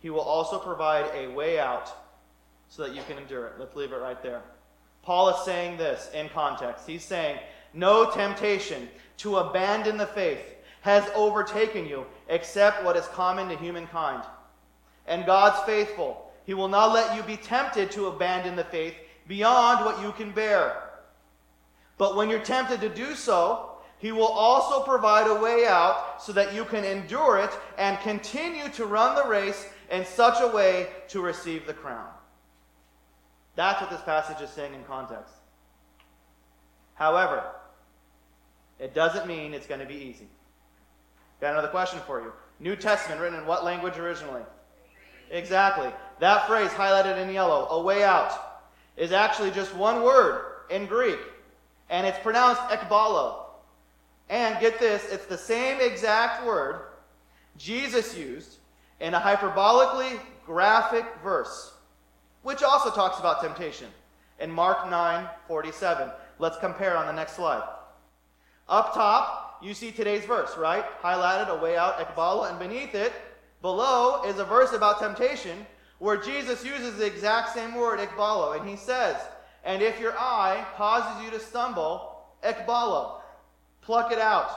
He 0.00 0.10
will 0.10 0.20
also 0.20 0.58
provide 0.58 1.06
a 1.14 1.28
way 1.28 1.58
out 1.58 1.92
so 2.68 2.82
that 2.82 2.94
you 2.94 3.02
can 3.06 3.18
endure 3.18 3.46
it. 3.46 3.54
Let's 3.58 3.76
leave 3.76 3.92
it 3.92 3.96
right 3.96 4.20
there. 4.22 4.42
Paul 5.02 5.28
is 5.28 5.44
saying 5.44 5.76
this 5.76 6.10
in 6.14 6.28
context. 6.30 6.86
He's 6.86 7.04
saying, 7.04 7.38
No 7.74 8.10
temptation 8.10 8.88
to 9.18 9.36
abandon 9.36 9.96
the 9.96 10.06
faith 10.06 10.56
has 10.80 11.08
overtaken 11.14 11.86
you 11.86 12.06
except 12.28 12.84
what 12.84 12.96
is 12.96 13.06
common 13.08 13.48
to 13.48 13.56
humankind. 13.56 14.22
And 15.06 15.26
God's 15.26 15.62
faithful. 15.64 16.32
He 16.44 16.54
will 16.54 16.68
not 16.68 16.92
let 16.92 17.16
you 17.16 17.22
be 17.22 17.36
tempted 17.36 17.90
to 17.92 18.06
abandon 18.08 18.56
the 18.56 18.64
faith 18.64 18.94
beyond 19.26 19.84
what 19.84 20.02
you 20.02 20.12
can 20.12 20.30
bear. 20.30 20.90
But 21.98 22.16
when 22.16 22.28
you're 22.28 22.40
tempted 22.40 22.80
to 22.80 22.88
do 22.88 23.14
so, 23.14 23.70
he 23.98 24.12
will 24.12 24.26
also 24.26 24.84
provide 24.84 25.26
a 25.26 25.40
way 25.40 25.66
out 25.66 26.22
so 26.22 26.32
that 26.32 26.54
you 26.54 26.64
can 26.64 26.84
endure 26.84 27.38
it 27.38 27.50
and 27.78 27.98
continue 28.00 28.68
to 28.70 28.86
run 28.86 29.14
the 29.14 29.28
race 29.28 29.66
in 29.90 30.04
such 30.04 30.40
a 30.40 30.54
way 30.54 30.88
to 31.08 31.20
receive 31.20 31.66
the 31.66 31.72
crown. 31.72 32.08
That's 33.56 33.80
what 33.80 33.90
this 33.90 34.02
passage 34.02 34.42
is 34.42 34.50
saying 34.50 34.74
in 34.74 34.82
context. 34.84 35.32
However, 36.94 37.44
it 38.78 38.94
doesn't 38.94 39.26
mean 39.26 39.54
it's 39.54 39.66
going 39.66 39.80
to 39.80 39.86
be 39.86 39.94
easy. 39.94 40.28
Got 41.40 41.52
another 41.52 41.68
question 41.68 42.00
for 42.06 42.20
you. 42.20 42.32
New 42.60 42.76
Testament 42.76 43.20
written 43.20 43.38
in 43.38 43.46
what 43.46 43.64
language 43.64 43.98
originally? 43.98 44.42
Exactly. 45.30 45.90
That 46.20 46.46
phrase 46.46 46.70
highlighted 46.70 47.18
in 47.22 47.32
yellow, 47.32 47.68
a 47.70 47.82
way 47.82 48.04
out, 48.04 48.62
is 48.96 49.12
actually 49.12 49.50
just 49.50 49.74
one 49.74 50.02
word 50.02 50.44
in 50.70 50.86
Greek, 50.86 51.18
and 51.90 52.06
it's 52.06 52.18
pronounced 52.18 52.62
ekbalo. 52.62 53.40
And 54.28 54.58
get 54.60 54.80
this, 54.80 55.06
it's 55.10 55.26
the 55.26 55.38
same 55.38 55.80
exact 55.80 56.46
word 56.46 56.86
Jesus 57.56 58.16
used 58.16 58.56
in 59.00 59.14
a 59.14 59.20
hyperbolically 59.20 60.18
graphic 60.46 61.04
verse, 61.22 61.74
which 62.42 62.62
also 62.62 62.90
talks 62.90 63.18
about 63.18 63.42
temptation 63.42 63.88
in 64.40 64.50
Mark 64.50 64.88
9 64.90 65.28
47. 65.46 66.10
Let's 66.38 66.58
compare 66.58 66.96
on 66.96 67.06
the 67.06 67.12
next 67.12 67.36
slide. 67.36 67.62
Up 68.68 68.94
top, 68.94 69.58
you 69.62 69.74
see 69.74 69.92
today's 69.92 70.24
verse, 70.24 70.56
right? 70.56 70.84
Highlighted, 71.00 71.48
a 71.48 71.62
way 71.62 71.76
out, 71.76 71.98
ekbala, 71.98 72.50
and 72.50 72.58
beneath 72.58 72.94
it, 72.94 73.12
below, 73.62 74.24
is 74.24 74.38
a 74.38 74.44
verse 74.44 74.72
about 74.72 74.98
temptation 74.98 75.66
where 75.98 76.16
Jesus 76.16 76.64
uses 76.64 76.96
the 76.96 77.06
exact 77.06 77.54
same 77.54 77.74
word, 77.74 77.98
ekbalo, 77.98 78.58
and 78.58 78.68
he 78.68 78.76
says, 78.76 79.16
And 79.64 79.82
if 79.82 79.98
your 79.98 80.12
eye 80.18 80.64
causes 80.76 81.24
you 81.24 81.30
to 81.30 81.40
stumble, 81.40 82.22
ekbalo, 82.42 83.20
pluck 83.80 84.12
it 84.12 84.18
out, 84.18 84.50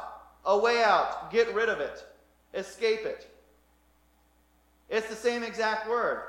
a 0.46 0.58
way 0.58 0.84
out, 0.84 1.32
get 1.32 1.54
rid 1.54 1.70
of 1.70 1.80
it, 1.80 2.06
escape 2.54 3.06
it. 3.06 3.30
It's 4.90 5.08
the 5.08 5.16
same 5.16 5.44
exact 5.44 5.90
word. 5.90 6.24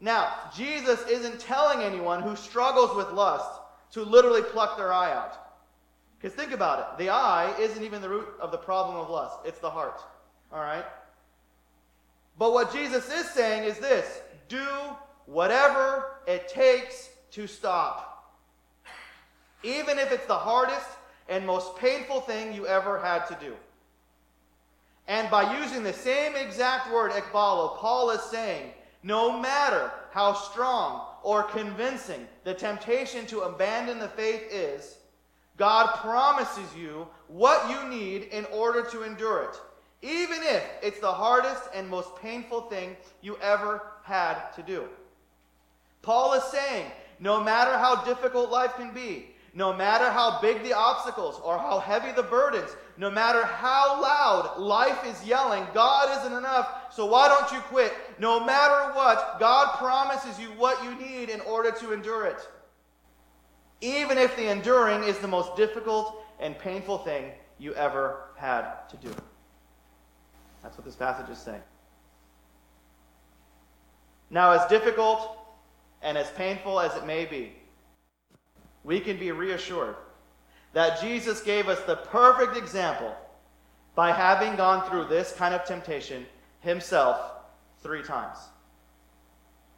Now, 0.00 0.32
Jesus 0.54 1.00
isn't 1.08 1.40
telling 1.40 1.80
anyone 1.80 2.22
who 2.22 2.36
struggles 2.36 2.94
with 2.96 3.10
lust 3.12 3.60
to 3.92 4.02
literally 4.02 4.42
pluck 4.42 4.76
their 4.76 4.92
eye 4.92 5.12
out. 5.12 5.38
Because 6.18 6.34
think 6.34 6.52
about 6.52 6.78
it 6.78 6.98
the 6.98 7.10
eye 7.10 7.54
isn't 7.58 7.82
even 7.82 8.02
the 8.02 8.08
root 8.08 8.28
of 8.40 8.50
the 8.50 8.58
problem 8.58 8.96
of 8.96 9.10
lust, 9.10 9.38
it's 9.44 9.58
the 9.58 9.70
heart. 9.70 10.00
All 10.52 10.60
right? 10.60 10.84
But 12.38 12.52
what 12.52 12.72
Jesus 12.72 13.10
is 13.10 13.28
saying 13.30 13.64
is 13.64 13.78
this 13.78 14.20
do 14.48 14.66
whatever 15.26 16.18
it 16.26 16.48
takes 16.48 17.10
to 17.32 17.46
stop. 17.46 18.15
Even 19.66 19.98
if 19.98 20.12
it's 20.12 20.26
the 20.26 20.34
hardest 20.34 20.86
and 21.28 21.44
most 21.44 21.74
painful 21.76 22.20
thing 22.20 22.54
you 22.54 22.68
ever 22.68 23.00
had 23.00 23.26
to 23.26 23.36
do. 23.40 23.52
And 25.08 25.28
by 25.28 25.58
using 25.58 25.82
the 25.82 25.92
same 25.92 26.36
exact 26.36 26.92
word, 26.92 27.10
ekbalo, 27.10 27.76
Paul 27.76 28.10
is 28.10 28.22
saying, 28.22 28.70
no 29.02 29.40
matter 29.40 29.90
how 30.12 30.34
strong 30.34 31.06
or 31.24 31.42
convincing 31.42 32.28
the 32.44 32.54
temptation 32.54 33.26
to 33.26 33.40
abandon 33.40 33.98
the 33.98 34.08
faith 34.08 34.44
is, 34.52 34.98
God 35.56 35.96
promises 35.96 36.68
you 36.76 37.08
what 37.26 37.68
you 37.68 37.88
need 37.88 38.24
in 38.24 38.44
order 38.46 38.82
to 38.90 39.02
endure 39.02 39.44
it, 39.50 39.60
even 40.02 40.38
if 40.42 40.62
it's 40.80 41.00
the 41.00 41.10
hardest 41.10 41.62
and 41.74 41.88
most 41.88 42.14
painful 42.16 42.62
thing 42.62 42.96
you 43.20 43.36
ever 43.38 43.82
had 44.04 44.52
to 44.54 44.62
do. 44.62 44.84
Paul 46.02 46.34
is 46.34 46.44
saying, 46.44 46.86
no 47.18 47.42
matter 47.42 47.76
how 47.76 48.04
difficult 48.04 48.50
life 48.50 48.76
can 48.76 48.92
be, 48.92 49.30
no 49.56 49.72
matter 49.72 50.08
how 50.08 50.40
big 50.40 50.62
the 50.62 50.72
obstacles 50.72 51.40
or 51.42 51.58
how 51.58 51.80
heavy 51.80 52.12
the 52.12 52.22
burdens, 52.22 52.70
no 52.96 53.10
matter 53.10 53.44
how 53.44 54.00
loud 54.00 54.60
life 54.60 55.04
is 55.04 55.26
yelling, 55.26 55.66
God 55.74 56.20
isn't 56.20 56.38
enough, 56.38 56.94
so 56.94 57.06
why 57.06 57.26
don't 57.26 57.50
you 57.50 57.58
quit? 57.62 57.92
No 58.20 58.38
matter 58.38 58.92
what, 58.94 59.40
God 59.40 59.76
promises 59.78 60.38
you 60.38 60.48
what 60.58 60.84
you 60.84 60.94
need 60.94 61.30
in 61.30 61.40
order 61.40 61.72
to 61.72 61.92
endure 61.92 62.26
it 62.26 62.46
even 63.80 64.16
if 64.18 64.34
the 64.36 64.50
enduring 64.50 65.02
is 65.04 65.18
the 65.18 65.28
most 65.28 65.56
difficult 65.56 66.24
and 66.40 66.58
painful 66.58 66.98
thing 66.98 67.32
you 67.58 67.74
ever 67.74 68.30
had 68.36 68.88
to 68.88 68.96
do. 68.96 69.14
That's 70.62 70.76
what 70.76 70.84
this 70.84 70.96
passage 70.96 71.30
is 71.30 71.38
saying. 71.38 71.62
Now, 74.30 74.52
as 74.52 74.68
difficult 74.68 75.38
and 76.02 76.18
as 76.18 76.30
painful 76.32 76.80
as 76.80 76.94
it 76.96 77.06
may 77.06 77.26
be, 77.26 77.52
we 78.86 79.00
can 79.00 79.18
be 79.18 79.32
reassured 79.32 79.96
that 80.72 81.00
Jesus 81.00 81.42
gave 81.42 81.68
us 81.68 81.80
the 81.80 81.96
perfect 81.96 82.56
example 82.56 83.14
by 83.96 84.12
having 84.12 84.54
gone 84.56 84.88
through 84.88 85.06
this 85.06 85.32
kind 85.32 85.54
of 85.54 85.64
temptation 85.64 86.24
himself 86.60 87.18
three 87.82 88.02
times. 88.02 88.38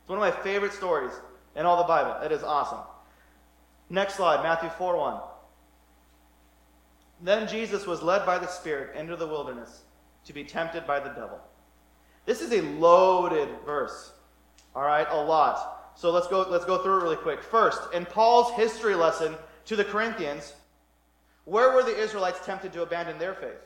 It's 0.02 0.08
one 0.08 0.18
of 0.18 0.22
my 0.22 0.42
favorite 0.42 0.74
stories 0.74 1.12
in 1.56 1.64
all 1.64 1.78
the 1.78 1.84
Bible. 1.84 2.20
It 2.22 2.32
is 2.32 2.42
awesome. 2.42 2.80
Next 3.88 4.14
slide, 4.14 4.42
Matthew 4.42 4.68
4 4.70 4.96
1. 4.96 5.20
Then 7.22 7.48
Jesus 7.48 7.86
was 7.86 8.02
led 8.02 8.26
by 8.26 8.38
the 8.38 8.46
Spirit 8.46 8.94
into 8.94 9.16
the 9.16 9.26
wilderness 9.26 9.82
to 10.26 10.32
be 10.34 10.44
tempted 10.44 10.86
by 10.86 11.00
the 11.00 11.08
devil. 11.10 11.40
This 12.26 12.42
is 12.42 12.52
a 12.52 12.60
loaded 12.60 13.48
verse. 13.64 14.12
All 14.74 14.82
right, 14.82 15.06
a 15.10 15.16
lot. 15.16 15.77
So 15.98 16.12
let's 16.12 16.28
go, 16.28 16.46
let's 16.48 16.64
go 16.64 16.78
through 16.78 17.00
it 17.00 17.02
really 17.02 17.16
quick. 17.16 17.42
First, 17.42 17.92
in 17.92 18.06
Paul's 18.06 18.52
history 18.52 18.94
lesson 18.94 19.34
to 19.64 19.74
the 19.74 19.84
Corinthians, 19.84 20.54
where 21.44 21.72
were 21.72 21.82
the 21.82 21.98
Israelites 21.98 22.38
tempted 22.46 22.72
to 22.74 22.82
abandon 22.82 23.18
their 23.18 23.34
faith? 23.34 23.58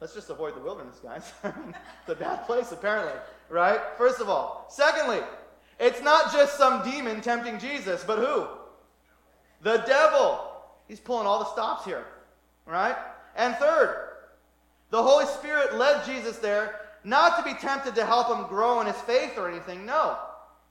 Let's 0.00 0.14
just 0.14 0.30
avoid 0.30 0.56
the 0.56 0.60
wilderness, 0.60 0.98
guys. 1.02 1.30
it's 1.44 2.08
a 2.08 2.14
bad 2.14 2.46
place, 2.46 2.72
apparently, 2.72 3.12
right? 3.50 3.80
First 3.98 4.22
of 4.22 4.30
all. 4.30 4.66
Secondly, 4.70 5.18
it's 5.78 6.00
not 6.00 6.32
just 6.32 6.56
some 6.56 6.82
demon 6.90 7.20
tempting 7.20 7.58
Jesus, 7.58 8.02
but 8.02 8.18
who? 8.18 8.46
The 9.60 9.84
devil. 9.86 10.52
He's 10.88 11.00
pulling 11.00 11.26
all 11.26 11.40
the 11.40 11.52
stops 11.52 11.84
here, 11.84 12.06
right? 12.64 12.96
And 13.36 13.54
third, 13.56 14.08
the 14.88 15.02
Holy 15.02 15.26
Spirit 15.26 15.74
led 15.74 16.06
Jesus 16.06 16.38
there 16.38 16.80
not 17.04 17.36
to 17.36 17.44
be 17.44 17.58
tempted 17.60 17.94
to 17.96 18.06
help 18.06 18.34
him 18.34 18.46
grow 18.46 18.80
in 18.80 18.86
his 18.86 18.96
faith 19.02 19.36
or 19.36 19.50
anything. 19.50 19.84
No. 19.84 20.16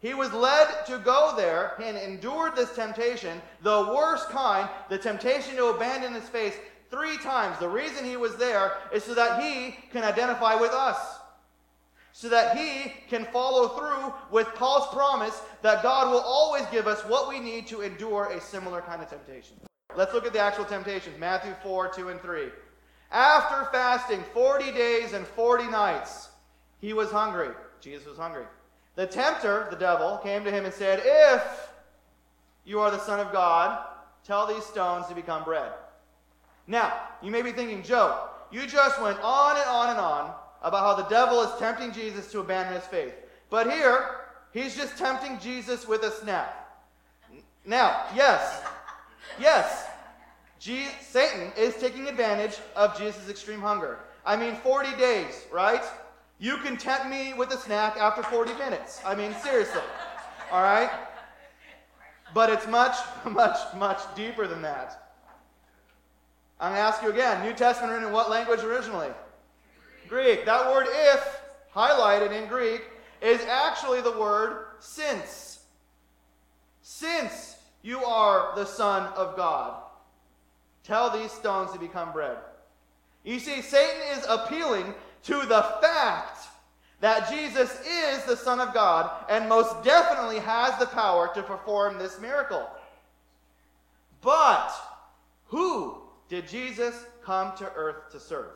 He 0.05 0.13
was 0.13 0.31
led 0.31 0.85
to 0.85 0.99
go 0.99 1.33
there 1.35 1.73
and 1.81 1.97
endured 1.97 2.55
this 2.55 2.75
temptation, 2.75 3.41
the 3.63 3.91
worst 3.91 4.29
kind, 4.29 4.69
the 4.87 4.99
temptation 4.99 5.55
to 5.55 5.69
abandon 5.69 6.13
his 6.13 6.29
faith, 6.29 6.59
three 6.91 7.17
times. 7.17 7.57
The 7.57 7.67
reason 7.67 8.05
he 8.05 8.15
was 8.15 8.35
there 8.35 8.73
is 8.93 9.03
so 9.03 9.15
that 9.15 9.41
he 9.41 9.75
can 9.91 10.03
identify 10.03 10.53
with 10.53 10.73
us 10.73 10.99
so 12.11 12.29
that 12.29 12.55
he 12.55 12.93
can 13.09 13.25
follow 13.25 13.69
through 13.69 14.13
with 14.29 14.53
Paul's 14.53 14.93
promise 14.93 15.41
that 15.63 15.81
God 15.81 16.11
will 16.11 16.21
always 16.21 16.67
give 16.67 16.85
us 16.85 17.01
what 17.05 17.27
we 17.27 17.39
need 17.39 17.65
to 17.67 17.81
endure 17.81 18.25
a 18.25 18.39
similar 18.39 18.81
kind 18.81 19.01
of 19.01 19.09
temptation. 19.09 19.57
Let's 19.97 20.13
look 20.13 20.27
at 20.27 20.33
the 20.33 20.39
actual 20.39 20.65
temptations 20.65 21.17
Matthew 21.19 21.55
4 21.63 21.87
2 21.87 22.09
and 22.09 22.21
3. 22.21 22.49
After 23.11 23.71
fasting 23.71 24.23
40 24.35 24.71
days 24.71 25.13
and 25.13 25.25
40 25.25 25.63
nights, 25.65 26.29
he 26.79 26.93
was 26.93 27.09
hungry. 27.09 27.49
Jesus 27.81 28.05
was 28.05 28.19
hungry. 28.19 28.45
The 28.95 29.05
tempter, 29.05 29.67
the 29.69 29.75
devil, 29.75 30.19
came 30.23 30.43
to 30.45 30.51
him 30.51 30.65
and 30.65 30.73
said, 30.73 31.01
If 31.03 31.69
you 32.63 32.79
are 32.79 32.91
the 32.91 32.99
Son 32.99 33.19
of 33.19 33.31
God, 33.31 33.85
tell 34.25 34.47
these 34.47 34.65
stones 34.65 35.07
to 35.07 35.15
become 35.15 35.43
bread. 35.43 35.71
Now, 36.67 36.93
you 37.21 37.29
may 37.29 37.41
be 37.41 37.51
thinking, 37.51 37.83
Joe, 37.83 38.29
you 38.51 38.65
just 38.65 39.01
went 39.01 39.19
on 39.21 39.57
and 39.57 39.69
on 39.69 39.89
and 39.89 39.99
on 39.99 40.33
about 40.61 40.79
how 40.79 40.95
the 40.95 41.09
devil 41.09 41.41
is 41.41 41.59
tempting 41.59 41.91
Jesus 41.91 42.31
to 42.31 42.39
abandon 42.39 42.73
his 42.73 42.85
faith. 42.85 43.13
But 43.49 43.71
here, 43.71 44.21
he's 44.51 44.75
just 44.75 44.97
tempting 44.97 45.39
Jesus 45.39 45.87
with 45.87 46.03
a 46.03 46.11
snap. 46.11 46.61
Now, 47.65 48.05
yes, 48.15 48.63
yes, 49.39 49.87
Satan 50.59 51.51
is 51.57 51.75
taking 51.75 52.07
advantage 52.07 52.57
of 52.75 52.97
Jesus' 52.97 53.29
extreme 53.29 53.61
hunger. 53.61 53.99
I 54.25 54.35
mean, 54.35 54.55
40 54.55 54.95
days, 54.97 55.45
right? 55.51 55.83
You 56.39 56.57
can 56.57 56.77
tempt 56.77 57.07
me 57.07 57.33
with 57.33 57.53
a 57.53 57.57
snack 57.57 57.97
after 57.97 58.21
40 58.23 58.53
minutes. 58.55 59.01
I 59.05 59.15
mean, 59.15 59.33
seriously. 59.41 59.81
All 60.51 60.61
right? 60.61 60.89
But 62.33 62.49
it's 62.49 62.67
much, 62.67 62.95
much, 63.29 63.57
much 63.75 63.99
deeper 64.15 64.47
than 64.47 64.61
that. 64.63 65.01
I'm 66.59 66.71
going 66.71 66.81
to 66.81 66.87
ask 66.87 67.03
you 67.03 67.11
again 67.11 67.45
New 67.45 67.53
Testament 67.53 67.91
written 67.91 68.07
in 68.07 68.13
what 68.13 68.29
language 68.29 68.61
originally? 68.61 69.09
Greek. 70.07 70.45
That 70.45 70.71
word 70.71 70.87
if, 70.89 71.41
highlighted 71.73 72.31
in 72.31 72.47
Greek, 72.47 72.83
is 73.21 73.41
actually 73.41 74.01
the 74.01 74.17
word 74.17 74.67
since. 74.79 75.63
Since 76.81 77.57
you 77.81 78.03
are 78.03 78.55
the 78.55 78.65
Son 78.65 79.11
of 79.13 79.35
God, 79.35 79.81
tell 80.83 81.09
these 81.09 81.31
stones 81.31 81.71
to 81.71 81.79
become 81.79 82.11
bread. 82.11 82.37
You 83.23 83.39
see, 83.39 83.61
Satan 83.61 84.01
is 84.17 84.25
appealing 84.29 84.93
to 85.25 85.41
the 85.41 85.61
fact 85.81 86.47
that 87.01 87.29
Jesus 87.29 87.79
is 87.81 88.23
the 88.23 88.37
Son 88.37 88.59
of 88.59 88.73
God 88.73 89.11
and 89.29 89.49
most 89.49 89.83
definitely 89.83 90.39
has 90.39 90.77
the 90.79 90.85
power 90.87 91.29
to 91.33 91.43
perform 91.43 91.97
this 91.97 92.19
miracle. 92.19 92.67
But 94.21 94.71
who 95.47 96.01
did 96.29 96.47
Jesus 96.47 97.05
come 97.23 97.55
to 97.57 97.71
earth 97.75 98.11
to 98.11 98.19
serve? 98.19 98.51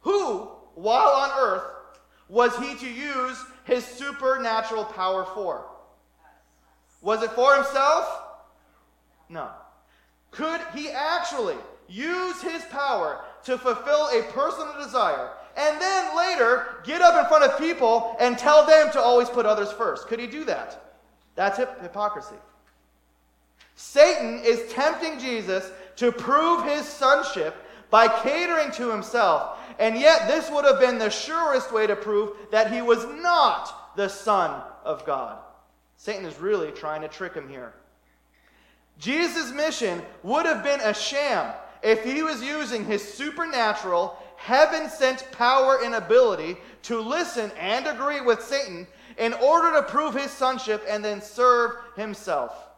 Who, 0.00 0.48
while 0.74 1.08
on 1.08 1.30
earth, 1.38 1.62
was 2.28 2.56
he 2.56 2.74
to 2.74 2.88
use 2.88 3.44
his 3.64 3.84
supernatural 3.84 4.84
power 4.84 5.24
for? 5.34 5.66
Was 7.02 7.22
it 7.22 7.30
for 7.32 7.54
himself? 7.54 8.22
No. 9.28 9.50
Could 10.30 10.60
he 10.74 10.90
actually 10.90 11.56
use 11.88 12.40
his 12.40 12.62
power 12.64 13.24
to 13.44 13.58
fulfill 13.58 14.08
a 14.08 14.22
personal 14.32 14.74
desire 14.82 15.30
and 15.56 15.80
then 15.80 16.16
later 16.16 16.76
get 16.84 17.02
up 17.02 17.22
in 17.22 17.28
front 17.28 17.44
of 17.44 17.58
people 17.58 18.16
and 18.20 18.38
tell 18.38 18.66
them 18.66 18.90
to 18.92 19.00
always 19.00 19.28
put 19.28 19.46
others 19.46 19.70
first? 19.72 20.06
Could 20.06 20.20
he 20.20 20.26
do 20.26 20.44
that? 20.44 20.96
That's 21.34 21.58
hip- 21.58 21.80
hypocrisy. 21.80 22.36
Satan 23.74 24.40
is 24.44 24.72
tempting 24.72 25.18
Jesus 25.18 25.70
to 25.96 26.12
prove 26.12 26.64
his 26.64 26.86
sonship 26.86 27.54
by 27.90 28.08
catering 28.08 28.70
to 28.72 28.90
himself. 28.90 29.58
And 29.78 29.98
yet, 29.98 30.28
this 30.28 30.50
would 30.50 30.64
have 30.64 30.80
been 30.80 30.98
the 30.98 31.10
surest 31.10 31.72
way 31.72 31.86
to 31.86 31.96
prove 31.96 32.36
that 32.50 32.72
he 32.72 32.82
was 32.82 33.04
not 33.20 33.96
the 33.96 34.08
Son 34.08 34.62
of 34.84 35.04
God. 35.04 35.38
Satan 35.96 36.24
is 36.24 36.38
really 36.38 36.70
trying 36.70 37.02
to 37.02 37.08
trick 37.08 37.34
him 37.34 37.48
here. 37.48 37.74
Jesus' 38.98 39.52
mission 39.52 40.02
would 40.22 40.46
have 40.46 40.62
been 40.62 40.80
a 40.80 40.94
sham 40.94 41.52
if 41.82 42.04
he 42.04 42.22
was 42.22 42.42
using 42.42 42.84
his 42.84 43.02
supernatural, 43.02 44.16
heaven 44.36 44.88
sent 44.88 45.30
power 45.32 45.80
and 45.84 45.94
ability 45.94 46.56
to 46.82 47.00
listen 47.00 47.50
and 47.58 47.86
agree 47.86 48.20
with 48.20 48.42
Satan 48.42 48.86
in 49.18 49.34
order 49.34 49.72
to 49.72 49.82
prove 49.82 50.14
his 50.14 50.30
sonship 50.30 50.84
and 50.88 51.04
then 51.04 51.20
serve 51.20 51.72
himself. 51.96 52.68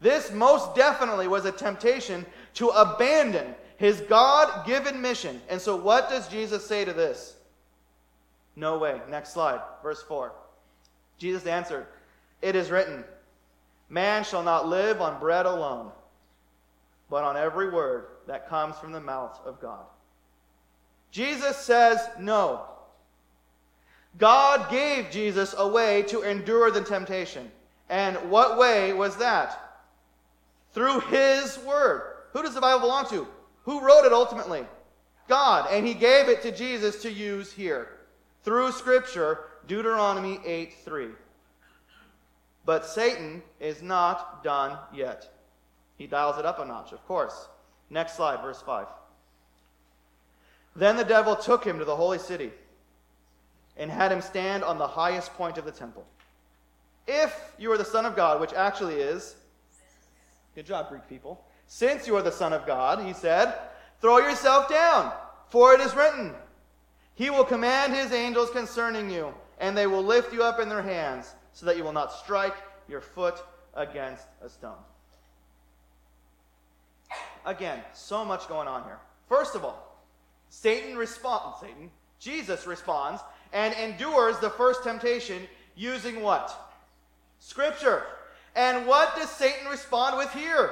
This 0.00 0.32
most 0.32 0.74
definitely 0.74 1.28
was 1.28 1.44
a 1.44 1.52
temptation 1.52 2.24
to 2.54 2.68
abandon 2.68 3.54
his 3.76 4.00
God 4.02 4.66
given 4.66 5.00
mission. 5.00 5.40
And 5.48 5.60
so, 5.60 5.76
what 5.76 6.08
does 6.08 6.28
Jesus 6.28 6.66
say 6.66 6.84
to 6.84 6.92
this? 6.92 7.36
No 8.56 8.78
way. 8.78 9.00
Next 9.08 9.32
slide, 9.32 9.60
verse 9.82 10.02
4. 10.02 10.32
Jesus 11.18 11.46
answered, 11.46 11.86
It 12.40 12.56
is 12.56 12.70
written, 12.70 13.04
Man 13.90 14.24
shall 14.24 14.42
not 14.42 14.68
live 14.68 15.00
on 15.00 15.20
bread 15.20 15.44
alone, 15.44 15.92
but 17.10 17.24
on 17.24 17.36
every 17.36 17.70
word 17.70 18.06
that 18.26 18.48
comes 18.48 18.76
from 18.76 18.92
the 18.92 19.00
mouth 19.00 19.38
of 19.44 19.60
God. 19.60 19.84
Jesus 21.10 21.56
says 21.56 21.98
no. 22.18 22.66
God 24.18 24.70
gave 24.70 25.10
Jesus 25.10 25.54
a 25.56 25.66
way 25.66 26.02
to 26.04 26.22
endure 26.22 26.70
the 26.70 26.82
temptation. 26.82 27.50
And 27.88 28.16
what 28.30 28.58
way 28.58 28.92
was 28.92 29.16
that? 29.16 29.70
through 30.72 31.00
His 31.00 31.58
Word. 31.58 32.02
Who 32.32 32.42
does 32.42 32.54
the 32.54 32.60
Bible 32.60 32.80
belong 32.80 33.06
to? 33.08 33.26
Who 33.64 33.80
wrote 33.80 34.04
it 34.04 34.12
ultimately? 34.12 34.64
God. 35.28 35.68
And 35.70 35.86
He 35.86 35.94
gave 35.94 36.28
it 36.28 36.42
to 36.42 36.52
Jesus 36.52 37.02
to 37.02 37.10
use 37.10 37.52
here 37.52 37.88
through 38.44 38.72
Scripture, 38.72 39.40
Deuteronomy 39.66 40.40
8 40.44 40.74
3. 40.84 41.08
But 42.64 42.86
Satan 42.86 43.42
is 43.58 43.82
not 43.82 44.44
done 44.44 44.78
yet. 44.94 45.32
He 45.96 46.06
dials 46.06 46.38
it 46.38 46.46
up 46.46 46.58
a 46.58 46.64
notch, 46.64 46.92
of 46.92 47.04
course. 47.06 47.48
Next 47.90 48.16
slide, 48.16 48.40
verse 48.40 48.62
5. 48.62 48.86
Then 50.76 50.96
the 50.96 51.04
devil 51.04 51.36
took 51.36 51.64
him 51.64 51.78
to 51.78 51.84
the 51.84 51.96
holy 51.96 52.18
city 52.18 52.52
and 53.76 53.90
had 53.90 54.12
him 54.12 54.22
stand 54.22 54.62
on 54.62 54.78
the 54.78 54.86
highest 54.86 55.34
point 55.34 55.58
of 55.58 55.64
the 55.64 55.72
temple. 55.72 56.06
If 57.06 57.54
you 57.58 57.72
are 57.72 57.78
the 57.78 57.84
Son 57.84 58.06
of 58.06 58.14
God, 58.14 58.40
which 58.40 58.52
actually 58.52 58.94
is 58.94 59.34
Good 60.54 60.66
job, 60.66 60.88
Greek 60.88 61.08
people. 61.08 61.44
Since 61.66 62.06
you 62.06 62.16
are 62.16 62.22
the 62.22 62.32
Son 62.32 62.52
of 62.52 62.66
God, 62.66 63.04
he 63.04 63.12
said, 63.12 63.54
throw 64.00 64.18
yourself 64.18 64.68
down, 64.68 65.12
for 65.48 65.72
it 65.74 65.80
is 65.80 65.94
written, 65.94 66.34
He 67.14 67.30
will 67.30 67.44
command 67.44 67.94
His 67.94 68.12
angels 68.12 68.50
concerning 68.50 69.10
you, 69.10 69.32
and 69.58 69.76
they 69.76 69.86
will 69.86 70.02
lift 70.02 70.32
you 70.32 70.42
up 70.42 70.58
in 70.58 70.68
their 70.68 70.82
hands, 70.82 71.34
so 71.52 71.66
that 71.66 71.76
you 71.76 71.84
will 71.84 71.92
not 71.92 72.12
strike 72.12 72.56
your 72.88 73.00
foot 73.00 73.42
against 73.74 74.26
a 74.42 74.48
stone. 74.48 74.82
Again, 77.46 77.80
so 77.94 78.24
much 78.24 78.48
going 78.48 78.68
on 78.68 78.84
here. 78.84 78.98
First 79.28 79.54
of 79.54 79.64
all, 79.64 79.98
Satan 80.48 80.96
responds, 80.96 81.60
Satan, 81.60 81.90
Jesus 82.18 82.66
responds 82.66 83.22
and 83.52 83.74
endures 83.74 84.38
the 84.38 84.50
first 84.50 84.82
temptation 84.82 85.42
using 85.76 86.20
what? 86.22 86.54
Scripture. 87.38 88.04
And 88.54 88.86
what 88.86 89.16
does 89.16 89.30
Satan 89.30 89.68
respond 89.68 90.18
with 90.18 90.32
here? 90.32 90.70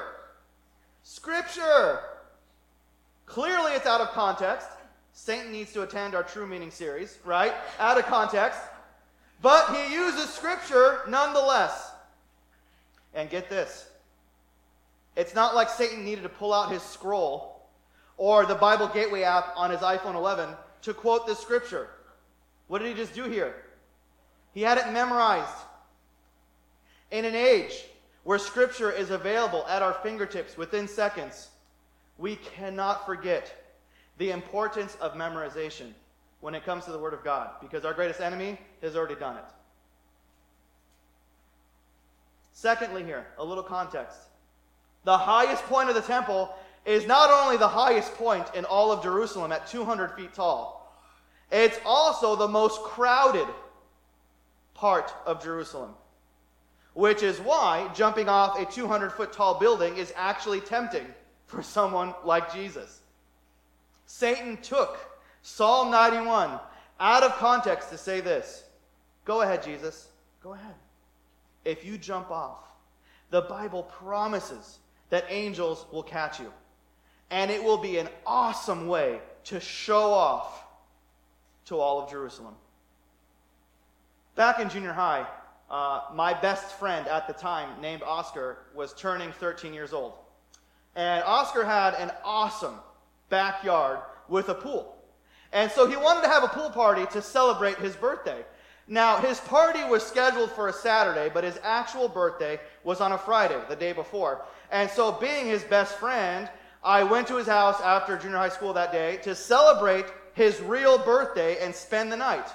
Scripture. 1.03 2.01
Clearly, 3.27 3.73
it's 3.73 3.87
out 3.87 4.01
of 4.01 4.09
context. 4.09 4.69
Satan 5.13 5.51
needs 5.51 5.73
to 5.73 5.83
attend 5.83 6.15
our 6.15 6.23
true 6.23 6.47
meaning 6.47 6.71
series, 6.71 7.19
right? 7.25 7.53
Out 7.79 7.99
of 7.99 8.05
context. 8.07 8.61
But 9.41 9.75
he 9.75 9.95
uses 9.95 10.29
Scripture 10.29 11.01
nonetheless. 11.09 11.93
And 13.15 13.31
get 13.31 13.49
this 13.49 13.89
it's 15.19 15.35
not 15.35 15.57
like 15.57 15.69
Satan 15.69 16.05
needed 16.05 16.23
to 16.23 16.29
pull 16.29 16.55
out 16.55 16.71
his 16.71 16.81
scroll 16.81 17.61
or 18.17 18.47
the 18.47 18.55
Bible 18.55 18.87
Gateway 18.87 19.23
app 19.23 19.53
on 19.57 19.69
his 19.73 19.81
iPhone 19.81 20.15
11 20.15 20.51
to 20.83 20.95
quote 20.95 21.27
this 21.27 21.41
Scripture. 21.41 21.89
What 22.69 22.79
did 22.79 22.87
he 22.87 22.95
just 22.95 23.15
do 23.15 23.25
here? 23.25 23.57
He 24.55 24.63
had 24.63 24.79
it 24.79 24.93
memorized. 24.93 25.57
In 27.11 27.25
an 27.25 27.35
age 27.35 27.85
where 28.23 28.39
Scripture 28.39 28.93
is 28.93 29.11
available 29.11 29.67
at 29.67 29.83
our 29.83 29.95
fingertips 29.95 30.57
within 30.57 30.87
seconds, 30.87 31.49
we 32.17 32.37
cannot 32.37 33.05
forget 33.05 33.73
the 34.19 34.31
importance 34.31 34.97
of 35.01 35.15
memorization 35.15 35.95
when 36.41 36.55
it 36.55 36.65
comes 36.65 36.85
to 36.85 36.93
the 36.93 36.99
Word 36.99 37.15
of 37.15 37.25
God, 37.25 37.51
because 37.61 37.85
our 37.85 37.93
greatest 37.93 38.21
enemy 38.21 38.57
has 38.83 38.95
already 38.95 39.17
done 39.17 39.37
it. 39.37 39.45
Secondly, 42.53 43.03
here, 43.03 43.27
a 43.39 43.45
little 43.45 43.65
context. 43.65 44.28
The 45.09 45.17
highest 45.17 45.65
point 45.65 45.89
of 45.89 45.95
the 45.95 46.03
temple 46.03 46.55
is 46.85 47.07
not 47.07 47.31
only 47.31 47.57
the 47.57 47.67
highest 47.67 48.13
point 48.17 48.45
in 48.55 48.67
all 48.67 48.93
of 48.93 49.03
Jerusalem 49.03 49.53
at 49.53 49.67
200 49.67 50.13
feet 50.13 50.35
tall, 50.35 50.95
it's 51.51 51.81
also 51.87 52.37
the 52.37 52.47
most 52.47 52.83
crowded 52.83 53.49
part 54.75 55.11
of 55.25 55.43
Jerusalem 55.43 55.95
which 56.99 57.23
is 57.23 57.39
why 57.39 57.89
jumping 57.95 58.29
off 58.29 58.59
a 58.59 58.65
200 58.67 59.13
foot 59.13 59.33
tall 59.33 59.59
building 59.59 59.97
is 59.97 60.13
actually 60.17 60.61
tempting 60.61 61.07
for 61.47 61.63
someone 61.63 62.13
like 62.25 62.53
Jesus. 62.53 63.01
Satan 64.07 64.59
took 64.59 64.99
Psalm 65.41 65.91
91 65.91 66.59
out 66.99 67.23
of 67.23 67.33
context 67.37 67.89
to 67.91 67.97
say 67.97 68.21
this 68.21 68.65
Go 69.25 69.41
ahead, 69.43 69.63
Jesus. 69.63 70.09
Go 70.43 70.53
ahead. 70.55 70.75
If 71.65 71.85
you 71.85 71.97
jump 71.97 72.33
off, 72.33 72.65
the 73.31 73.43
Bible 73.43 73.85
promises 73.85 74.81
that 75.11 75.25
angels 75.29 75.87
will 75.93 76.03
catch 76.03 76.41
you. 76.41 76.53
And 77.31 77.51
it 77.51 77.63
will 77.63 77.79
be 77.79 77.99
an 77.99 78.09
awesome 78.27 78.89
way 78.89 79.21
to 79.45 79.61
show 79.61 80.13
off 80.13 80.65
to 81.67 81.79
all 81.79 82.03
of 82.03 82.11
Jerusalem. 82.11 82.55
Back 84.35 84.61
in 84.61 84.71
junior 84.71 84.93
high, 84.93 85.27
uh, 85.71 86.03
my 86.15 86.33
best 86.33 86.79
friend 86.79 87.07
at 87.09 87.27
the 87.27 87.35
time, 87.35 87.81
named 87.81 88.03
Oscar, 88.03 88.59
was 88.75 88.95
turning 88.95 89.33
13 89.33 89.75
years 89.75 89.93
old. 89.93 90.15
And 90.97 91.23
Oscar 91.25 91.65
had 91.65 91.95
an 91.95 92.11
awesome 92.25 92.75
backyard 93.29 93.99
with 94.29 94.49
a 94.49 94.55
pool. 94.55 94.97
And 95.53 95.71
so 95.71 95.87
he 95.87 95.97
wanted 95.97 96.23
to 96.23 96.29
have 96.29 96.45
a 96.45 96.49
pool 96.49 96.71
party 96.71 97.07
to 97.13 97.23
celebrate 97.23 97.79
his 97.79 97.97
birthday. 97.97 98.45
Now, 98.91 99.19
his 99.19 99.39
party 99.41 99.85
was 99.85 100.03
scheduled 100.03 100.51
for 100.53 100.69
a 100.69 100.73
Saturday, 100.73 101.31
but 101.33 101.45
his 101.45 101.61
actual 101.63 102.09
birthday 102.09 102.59
was 102.85 103.03
on 103.03 103.13
a 103.13 103.19
Friday, 103.19 103.61
the 103.69 103.77
day 103.77 103.93
before. 103.93 104.47
And 104.73 104.91
so, 104.91 105.13
being 105.13 105.47
his 105.47 105.63
best 105.63 105.97
friend, 105.97 106.49
I 106.83 107.03
went 107.03 107.29
to 107.29 107.37
his 107.37 107.47
house 107.47 107.81
after 107.83 108.17
junior 108.17 108.39
high 108.39 108.49
school 108.49 108.73
that 108.73 108.91
day 108.91 109.19
to 109.19 109.35
celebrate 109.35 110.07
his 110.33 110.61
real 110.63 110.97
birthday 110.97 111.63
and 111.63 111.75
spend 111.75 112.11
the 112.11 112.17
night. 112.17 112.49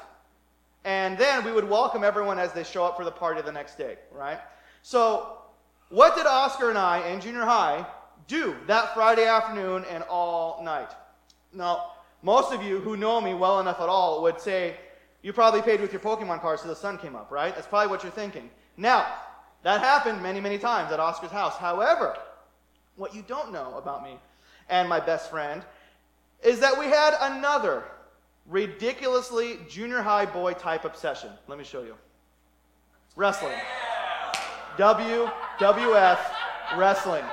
And 0.85 1.17
then 1.19 1.45
we 1.45 1.51
would 1.51 1.69
welcome 1.69 2.03
everyone 2.03 2.39
as 2.39 2.51
they 2.51 2.63
show 2.63 2.83
up 2.83 2.97
for 2.97 3.05
the 3.05 3.11
party 3.11 3.41
the 3.43 3.51
next 3.51 3.77
day, 3.77 3.97
right? 4.11 4.39
So, 4.81 5.37
what 5.89 6.15
did 6.15 6.25
Oscar 6.25 6.69
and 6.69 6.79
I 6.79 7.07
in 7.09 7.21
junior 7.21 7.45
high 7.45 7.85
do 8.27 8.55
that 8.65 8.95
Friday 8.95 9.27
afternoon 9.27 9.85
and 9.87 10.03
all 10.09 10.63
night? 10.63 10.89
Now, 11.53 11.91
most 12.23 12.51
of 12.51 12.63
you 12.63 12.79
who 12.79 12.97
know 12.97 13.21
me 13.21 13.35
well 13.35 13.59
enough 13.59 13.79
at 13.79 13.87
all 13.89 14.23
would 14.23 14.41
say, 14.41 14.75
you 15.23 15.31
probably 15.31 15.61
paid 15.61 15.79
with 15.79 15.93
your 15.93 16.01
Pokemon 16.01 16.41
cards 16.41 16.61
so 16.61 16.67
the 16.67 16.75
sun 16.75 16.97
came 16.97 17.15
up, 17.15 17.31
right? 17.31 17.55
That's 17.55 17.65
probably 17.65 17.87
what 17.87 18.03
you're 18.03 18.11
thinking. 18.11 18.49
Now, 18.75 19.07
that 19.63 19.79
happened 19.79 20.21
many, 20.21 20.41
many 20.41 20.57
times 20.57 20.91
at 20.91 20.99
Oscar's 20.99 21.31
house. 21.31 21.55
However, 21.55 22.17
what 22.97 23.15
you 23.15 23.23
don't 23.25 23.53
know 23.53 23.75
about 23.77 24.03
me 24.03 24.19
and 24.69 24.87
my 24.87 24.99
best 24.99 25.31
friend 25.31 25.63
is 26.43 26.59
that 26.59 26.77
we 26.77 26.85
had 26.85 27.15
another 27.21 27.85
ridiculously 28.47 29.59
junior 29.69 30.01
high 30.01 30.25
boy 30.25 30.51
type 30.53 30.83
obsession. 30.83 31.29
Let 31.47 31.57
me 31.57 31.63
show 31.63 31.83
you. 31.83 31.95
Wrestling. 33.15 33.57
WWF 34.77 36.19
wrestling. 36.75 37.23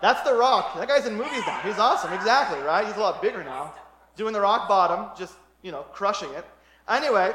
That's 0.00 0.22
The 0.22 0.34
Rock. 0.34 0.78
That 0.78 0.88
guy's 0.88 1.04
in 1.04 1.14
movies 1.14 1.42
now. 1.46 1.58
He's 1.60 1.78
awesome. 1.78 2.14
Exactly, 2.14 2.60
right? 2.60 2.86
He's 2.86 2.96
a 2.96 3.00
lot 3.00 3.20
bigger 3.20 3.44
now 3.44 3.74
doing 4.16 4.32
the 4.32 4.40
rock 4.40 4.68
bottom, 4.68 5.06
just, 5.18 5.34
you 5.62 5.72
know, 5.72 5.82
crushing 5.92 6.32
it. 6.34 6.44
Anyway, 6.88 7.32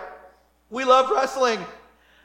we 0.69 0.83
loved 0.83 1.11
wrestling. 1.11 1.59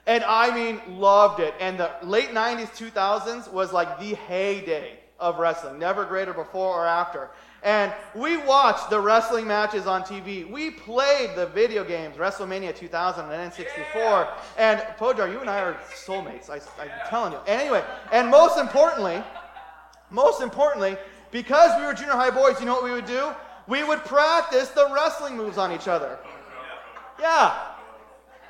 And 0.07 0.23
I 0.25 0.55
mean, 0.55 1.01
loved 1.01 1.41
it. 1.41 1.55
And 1.59 1.79
the 1.79 1.91
late 2.03 2.31
90s, 2.31 2.71
2000s 2.77 3.53
was 3.53 3.73
like 3.73 3.99
the 3.99 4.15
heyday 4.15 5.01
of 5.19 5.39
wrestling. 5.39 5.79
Never 5.79 6.05
greater 6.05 6.33
before 6.33 6.75
or 6.75 6.87
after. 6.87 7.31
And 7.63 7.93
we 8.15 8.37
watched 8.37 8.91
the 8.91 9.01
wrestling 9.01 9.47
matches 9.49 9.87
on 9.89 10.03
TV. 10.03 10.49
We 10.49 10.71
played 10.71 11.35
the 11.35 11.47
video 11.47 11.83
games, 11.83 12.17
WrestleMania 12.17 12.77
2000 12.77 13.29
and 13.31 13.53
N64. 13.53 13.95
Yeah. 13.95 14.35
And 14.57 14.81
Podar, 14.99 15.31
you 15.33 15.41
and 15.41 15.51
I 15.51 15.61
are 15.61 15.75
soulmates. 15.93 16.49
I, 16.49 16.61
I'm 16.81 16.91
telling 17.09 17.33
you. 17.33 17.39
And 17.49 17.61
Anyway, 17.61 17.83
and 18.13 18.31
most 18.31 18.59
importantly, 18.59 19.21
most 20.11 20.41
importantly, 20.41 20.97
because 21.33 21.77
we 21.81 21.85
were 21.85 21.95
junior 21.95 22.13
high 22.13 22.31
boys, 22.31 22.61
you 22.61 22.67
know 22.67 22.75
what 22.75 22.85
we 22.85 22.93
would 22.93 23.07
do? 23.07 23.33
We 23.69 23.83
would 23.83 24.01
practice 24.01 24.69
the 24.69 24.89
wrestling 24.95 25.37
moves 25.37 25.59
on 25.59 25.73
each 25.73 25.89
other. 25.89 26.19
Yeah. 27.21 27.57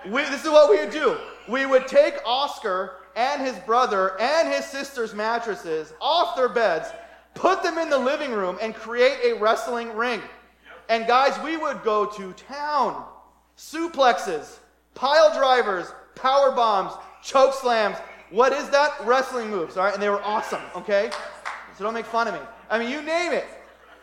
We, 0.04 0.22
this 0.24 0.44
is 0.44 0.50
what 0.50 0.70
we 0.70 0.78
would 0.78 0.90
do. 0.90 1.16
We 1.48 1.66
would 1.66 1.88
take 1.88 2.14
Oscar 2.24 2.96
and 3.14 3.40
his 3.40 3.56
brother 3.60 4.20
and 4.20 4.52
his 4.52 4.66
sister's 4.66 5.14
mattresses 5.14 5.92
off 6.00 6.36
their 6.36 6.48
beds, 6.48 6.88
put 7.34 7.62
them 7.62 7.78
in 7.78 7.88
the 7.88 7.98
living 7.98 8.32
room, 8.32 8.58
and 8.60 8.74
create 8.74 9.18
a 9.24 9.38
wrestling 9.38 9.94
ring. 9.96 10.20
And 10.88 11.06
guys, 11.06 11.38
we 11.42 11.56
would 11.56 11.82
go 11.82 12.06
to 12.06 12.32
town. 12.34 13.04
Suplexes, 13.56 14.58
pile 14.94 15.34
drivers, 15.34 15.92
power 16.14 16.52
bombs, 16.52 16.92
choke 17.22 17.54
slams. 17.54 17.96
What 18.30 18.52
is 18.52 18.68
that? 18.70 18.92
Wrestling 19.04 19.50
moves, 19.50 19.76
all 19.76 19.84
right? 19.84 19.94
And 19.94 20.02
they 20.02 20.10
were 20.10 20.22
awesome, 20.22 20.60
okay? 20.76 21.10
So 21.78 21.84
don't 21.84 21.94
make 21.94 22.06
fun 22.06 22.28
of 22.28 22.34
me. 22.34 22.40
I 22.68 22.78
mean, 22.78 22.90
you 22.90 23.00
name 23.00 23.32
it 23.32 23.46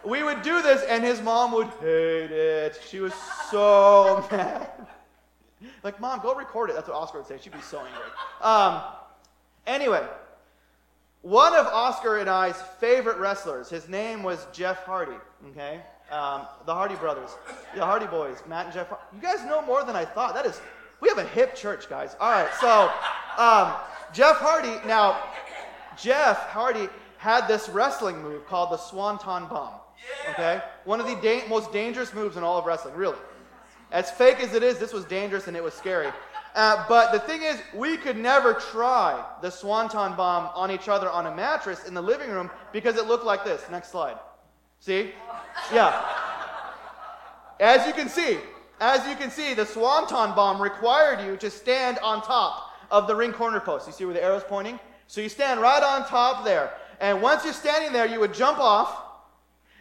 we 0.06 0.24
would 0.24 0.42
do 0.42 0.62
this, 0.62 0.84
and 0.84 1.04
his 1.04 1.22
mom 1.22 1.52
would 1.54 1.68
hate 1.80 2.32
it. 2.32 2.80
She 2.90 3.00
was 3.00 3.14
so 3.50 4.26
mad. 4.32 4.70
like, 5.84 6.00
mom, 6.00 6.20
go 6.22 6.36
record 6.36 6.70
it. 6.70 6.76
That's 6.76 6.88
what 6.88 6.98
Oscar 6.98 7.20
would 7.20 7.28
say. 7.28 7.38
She'd 7.42 7.54
be 7.54 7.62
so 7.62 7.80
angry. 7.80 8.02
Um, 8.42 8.82
anyway, 9.66 10.06
one 11.22 11.56
of 11.56 11.66
Oscar 11.68 12.18
and 12.18 12.30
I's 12.30 12.62
favorite 12.80 13.18
wrestlers, 13.18 13.70
his 13.70 13.88
name 13.88 14.24
was 14.24 14.46
Jeff 14.52 14.84
Hardy, 14.84 15.16
okay? 15.52 15.82
Um, 16.12 16.46
the 16.66 16.74
Hardy 16.74 16.96
brothers, 16.96 17.30
the 17.76 17.86
Hardy 17.86 18.08
boys, 18.08 18.44
Matt 18.48 18.66
and 18.66 18.74
Jeff. 18.74 18.94
You 19.14 19.22
guys 19.22 19.44
know 19.46 19.62
more 19.62 19.84
than 19.84 19.96
I 19.96 20.06
thought. 20.06 20.34
That 20.34 20.46
is, 20.46 20.60
we 21.00 21.08
have 21.08 21.18
a 21.18 21.26
hip 21.26 21.56
church, 21.56 21.90
guys. 21.90 22.16
All 22.20 22.30
right, 22.30 22.54
so 22.60 22.92
um, 23.42 23.74
Jeff 24.14 24.36
Hardy, 24.38 24.86
now, 24.86 25.24
Jeff 25.98 26.50
Hardy 26.50 26.90
had 27.18 27.48
this 27.48 27.70
wrestling 27.70 28.22
move 28.22 28.46
called 28.46 28.72
the 28.72 28.78
Swanton 28.78 29.48
Bomb. 29.48 29.80
Okay? 30.32 30.62
One 30.86 31.00
of 31.00 31.08
the 31.08 31.16
da- 31.16 31.48
most 31.48 31.72
dangerous 31.72 32.14
moves 32.14 32.38
in 32.38 32.44
all 32.44 32.58
of 32.58 32.66
wrestling, 32.66 32.96
really. 32.96 33.18
As 33.92 34.10
fake 34.10 34.40
as 34.40 34.54
it 34.54 34.64
is, 34.64 34.80
this 34.80 34.94
was 34.94 35.06
dangerous 35.06 35.48
and 35.48 35.56
it 35.56 35.64
was 35.64 35.74
scary. 35.74 36.12
Uh, 36.56 36.86
but 36.88 37.12
the 37.12 37.20
thing 37.20 37.42
is, 37.42 37.60
we 37.74 37.98
could 37.98 38.18
never 38.18 38.54
try 38.54 39.24
the 39.42 39.50
swanton 39.50 40.16
bomb 40.16 40.50
on 40.56 40.70
each 40.70 40.88
other 40.88 41.10
on 41.10 41.26
a 41.26 41.36
mattress 41.36 41.86
in 41.86 41.94
the 41.94 42.02
living 42.02 42.30
room 42.30 42.50
because 42.72 42.98
it 42.98 43.06
looked 43.06 43.26
like 43.26 43.44
this. 43.44 43.64
Next 43.72 43.90
slide. 43.92 44.18
See? 44.80 45.12
Yeah. 45.72 46.06
As 47.60 47.88
you 47.88 47.94
can 47.94 48.10
see, 48.10 48.38
as 48.80 49.08
you 49.08 49.16
can 49.16 49.32
see, 49.32 49.54
the 49.54 49.66
swanton 49.66 50.36
bomb 50.36 50.62
required 50.62 51.26
you 51.26 51.38
to 51.38 51.50
stand 51.50 51.98
on 52.00 52.22
top 52.22 52.72
of 52.92 53.08
the 53.08 53.16
ring 53.16 53.32
corner 53.32 53.60
post. 53.60 53.88
You 53.88 53.94
see 53.94 54.06
where 54.06 54.14
the 54.14 54.24
arrow's 54.24 54.44
pointing? 54.44 54.80
So 55.08 55.22
you 55.22 55.30
stand 55.30 55.62
right 55.62 55.82
on 55.82 56.08
top 56.08 56.44
there. 56.44 56.74
And 57.00 57.22
once 57.22 57.44
you're 57.44 57.54
standing 57.54 57.94
there, 57.94 58.06
you 58.06 58.20
would 58.20 58.34
jump 58.34 58.60
off 58.60 59.03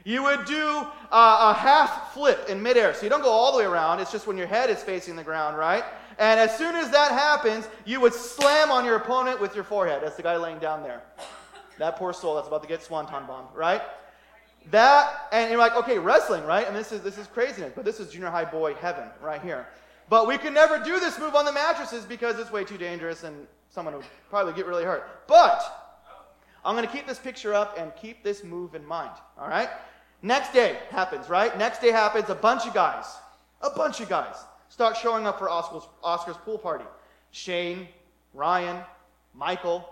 you 0.05 0.23
would 0.23 0.45
do 0.45 0.87
a 1.11 1.55
half 1.55 2.13
flip 2.13 2.49
in 2.49 2.63
midair. 2.63 2.95
So 2.95 3.05
you 3.05 3.11
don't 3.11 3.23
go 3.23 3.31
all 3.31 3.53
the 3.53 3.59
way 3.59 3.65
around, 3.65 4.01
it's 4.01 4.13
just 4.13 4.27
when 4.27 4.37
your 4.37 4.47
head 4.47 4.71
is 4.71 4.83
facing 4.83 5.17
the 5.17 5.25
ground, 5.25 5.57
right? 5.57 5.85
And 6.19 6.39
as 6.39 6.57
soon 6.57 6.77
as 6.77 6.91
that 6.91 7.13
happens, 7.13 7.69
you 7.85 8.01
would 8.01 8.15
slam 8.15 8.71
on 8.71 8.85
your 8.85 8.97
opponent 8.97 9.41
with 9.41 9.55
your 9.55 9.65
forehead. 9.65 10.03
That's 10.03 10.17
the 10.17 10.23
guy 10.23 10.37
laying 10.37 10.59
down 10.59 10.83
there. 10.83 11.03
That 11.79 11.97
poor 11.97 12.13
soul 12.13 12.35
that's 12.35 12.49
about 12.49 12.63
to 12.63 12.69
get 12.69 12.83
swanton 12.83 13.27
bombed, 13.27 13.49
right? 13.55 13.83
That, 14.71 15.29
and 15.33 15.51
you're 15.51 15.59
like, 15.59 15.75
okay, 15.75 15.99
wrestling, 15.99 16.45
right? 16.45 16.67
And 16.67 16.77
this 16.77 16.93
is, 16.93 17.01
this 17.01 17.19
is 17.19 17.27
craziness, 17.27 17.73
but 17.75 17.85
this 17.85 17.99
is 17.99 18.13
junior 18.13 18.31
high 18.31 18.45
boy 18.45 18.75
heaven 18.75 19.09
right 19.21 19.43
here. 19.43 19.67
But 20.09 20.29
we 20.29 20.39
could 20.39 20.53
never 20.53 20.79
do 20.79 21.01
this 21.01 21.19
move 21.19 21.35
on 21.35 21.45
the 21.45 21.53
mattresses 21.53 22.05
because 22.05 22.39
it's 22.39 22.53
way 22.53 22.65
too 22.65 22.77
dangerous 22.77 23.25
and 23.25 23.47
someone 23.71 23.97
would 23.97 24.05
probably 24.29 24.53
get 24.53 24.67
really 24.67 24.85
hurt. 24.85 25.27
But 25.27 25.63
I'm 26.65 26.77
going 26.77 26.87
to 26.87 26.93
keep 26.93 27.07
this 27.07 27.19
picture 27.19 27.55
up 27.55 27.77
and 27.79 27.93
keep 27.97 28.23
this 28.23 28.45
move 28.45 28.75
in 28.75 28.87
mind, 28.87 29.13
all 29.39 29.49
right? 29.49 29.71
Next 30.23 30.53
day 30.53 30.79
happens, 30.91 31.29
right? 31.29 31.57
Next 31.59 31.81
day 31.81 31.91
happens, 31.91 32.31
a 32.31 32.35
bunch 32.35 32.67
of 32.67 32.73
guys, 32.73 33.05
a 33.61 33.71
bunch 33.71 34.01
of 34.01 34.09
guys 34.09 34.37
start 34.73 34.97
showing 34.97 35.27
up 35.27 35.39
for 35.39 35.51
Oscar's, 35.51 35.83
Oscar's 36.03 36.37
pool 36.39 36.57
party. 36.57 36.85
Shane, 37.31 37.89
Ryan, 38.33 38.83
Michael, 39.35 39.87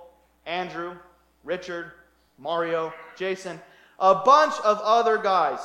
Andrew, 0.46 0.96
Richard, 1.44 1.92
Mario, 2.38 2.92
Jason, 3.16 3.60
a 3.98 4.14
bunch 4.14 4.54
of 4.64 4.78
other 4.82 5.18
guys. 5.18 5.58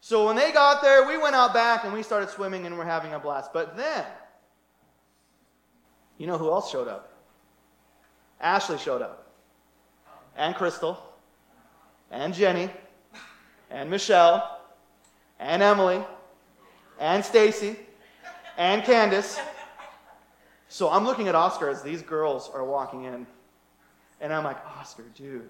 So 0.00 0.26
when 0.26 0.36
they 0.36 0.50
got 0.52 0.80
there, 0.80 1.06
we 1.06 1.18
went 1.18 1.34
out 1.34 1.52
back 1.52 1.84
and 1.84 1.92
we 1.92 2.02
started 2.02 2.30
swimming 2.30 2.64
and 2.64 2.78
we're 2.78 2.84
having 2.84 3.12
a 3.12 3.18
blast. 3.18 3.52
But 3.52 3.76
then, 3.76 4.04
you 6.16 6.26
know 6.26 6.38
who 6.38 6.50
else 6.50 6.70
showed 6.70 6.88
up? 6.88 7.12
Ashley 8.40 8.78
showed 8.78 9.02
up. 9.02 9.30
And 10.36 10.54
Crystal. 10.54 11.02
And 12.10 12.32
Jenny 12.32 12.70
and 13.70 13.90
Michelle 13.90 14.60
and 15.38 15.62
Emily 15.62 16.02
and 16.98 17.24
Stacy 17.24 17.76
and 18.56 18.82
Candace. 18.84 19.38
So 20.68 20.90
I'm 20.90 21.04
looking 21.04 21.28
at 21.28 21.34
Oscar 21.34 21.68
as 21.68 21.82
these 21.82 22.02
girls 22.02 22.50
are 22.52 22.64
walking 22.64 23.04
in. 23.04 23.26
And 24.20 24.32
I'm 24.32 24.44
like, 24.44 24.58
Oscar, 24.78 25.04
dude, 25.14 25.48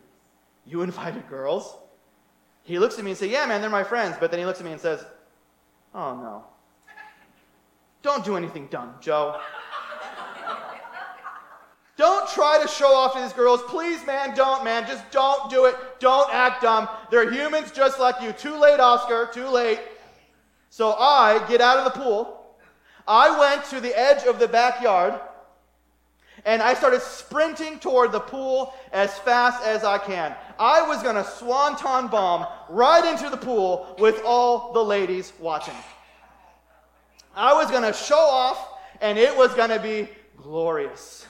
you 0.67 0.83
invited 0.83 1.29
girls? 1.29 1.75
He 2.63 2.79
looks 2.79 2.99
at 2.99 3.05
me 3.05 3.13
and 3.13 3.19
says, 3.19 3.31
Yeah, 3.31 3.47
man, 3.47 3.61
they're 3.61 3.71
my 3.71 3.85
friends. 3.85 4.17
But 4.21 4.31
then 4.31 4.39
he 4.39 4.47
looks 4.47 4.61
at 4.61 4.67
me 4.67 4.73
and 4.73 4.81
says, 4.81 5.05
Oh, 5.95 6.15
no. 6.15 6.45
Don't 8.03 8.25
do 8.25 8.37
anything 8.37 8.69
dumb, 8.69 8.95
Joe. 9.01 9.41
Don't 11.99 12.29
try 12.29 12.63
to 12.63 12.69
show 12.69 12.95
off 12.95 13.15
to 13.15 13.21
these 13.21 13.33
girls. 13.33 13.61
Please, 13.65 14.07
man, 14.07 14.35
don't, 14.37 14.65
man. 14.65 14.87
Just 14.87 15.11
don't 15.11 15.51
do 15.51 15.65
it. 15.65 15.75
Don't 15.99 16.33
act 16.33 16.63
dumb. 16.63 16.89
They're 17.11 17.31
humans 17.31 17.73
just 17.73 17.99
like 17.99 18.23
you. 18.23 18.31
Too 18.33 18.55
late, 18.55 18.79
Oscar. 18.79 19.29
Too 19.35 19.49
late. 19.49 19.81
So 20.71 20.93
I 20.93 21.45
get 21.49 21.61
out 21.61 21.79
of 21.79 21.85
the 21.93 22.01
pool. 22.01 22.57
I 23.09 23.37
went 23.37 23.65
to 23.71 23.81
the 23.81 23.99
edge 23.99 24.23
of 24.25 24.39
the 24.39 24.47
backyard 24.47 25.21
and 26.45 26.63
I 26.63 26.75
started 26.75 27.03
sprinting 27.03 27.81
toward 27.81 28.13
the 28.13 28.21
pool 28.21 28.75
as 28.93 29.19
fast 29.19 29.65
as 29.65 29.83
I 29.83 29.99
can. 29.99 30.37
I 30.59 30.87
was 30.87 31.03
going 31.03 31.17
to 31.17 31.25
swanton 31.25 32.09
bomb 32.09 32.47
right 32.69 33.05
into 33.05 33.29
the 33.29 33.37
pool 33.37 33.97
with 33.99 34.23
all 34.25 34.73
the 34.73 34.85
ladies 34.85 35.33
watching. 35.41 35.75
I 37.35 37.55
was 37.55 37.71
going 37.71 37.83
to 37.83 37.93
show 37.93 38.19
off 38.19 38.69
and 39.01 39.19
it 39.19 39.37
was 39.37 39.53
going 39.55 39.71
to 39.71 39.81
be 39.81 40.09
glorious. 40.37 41.28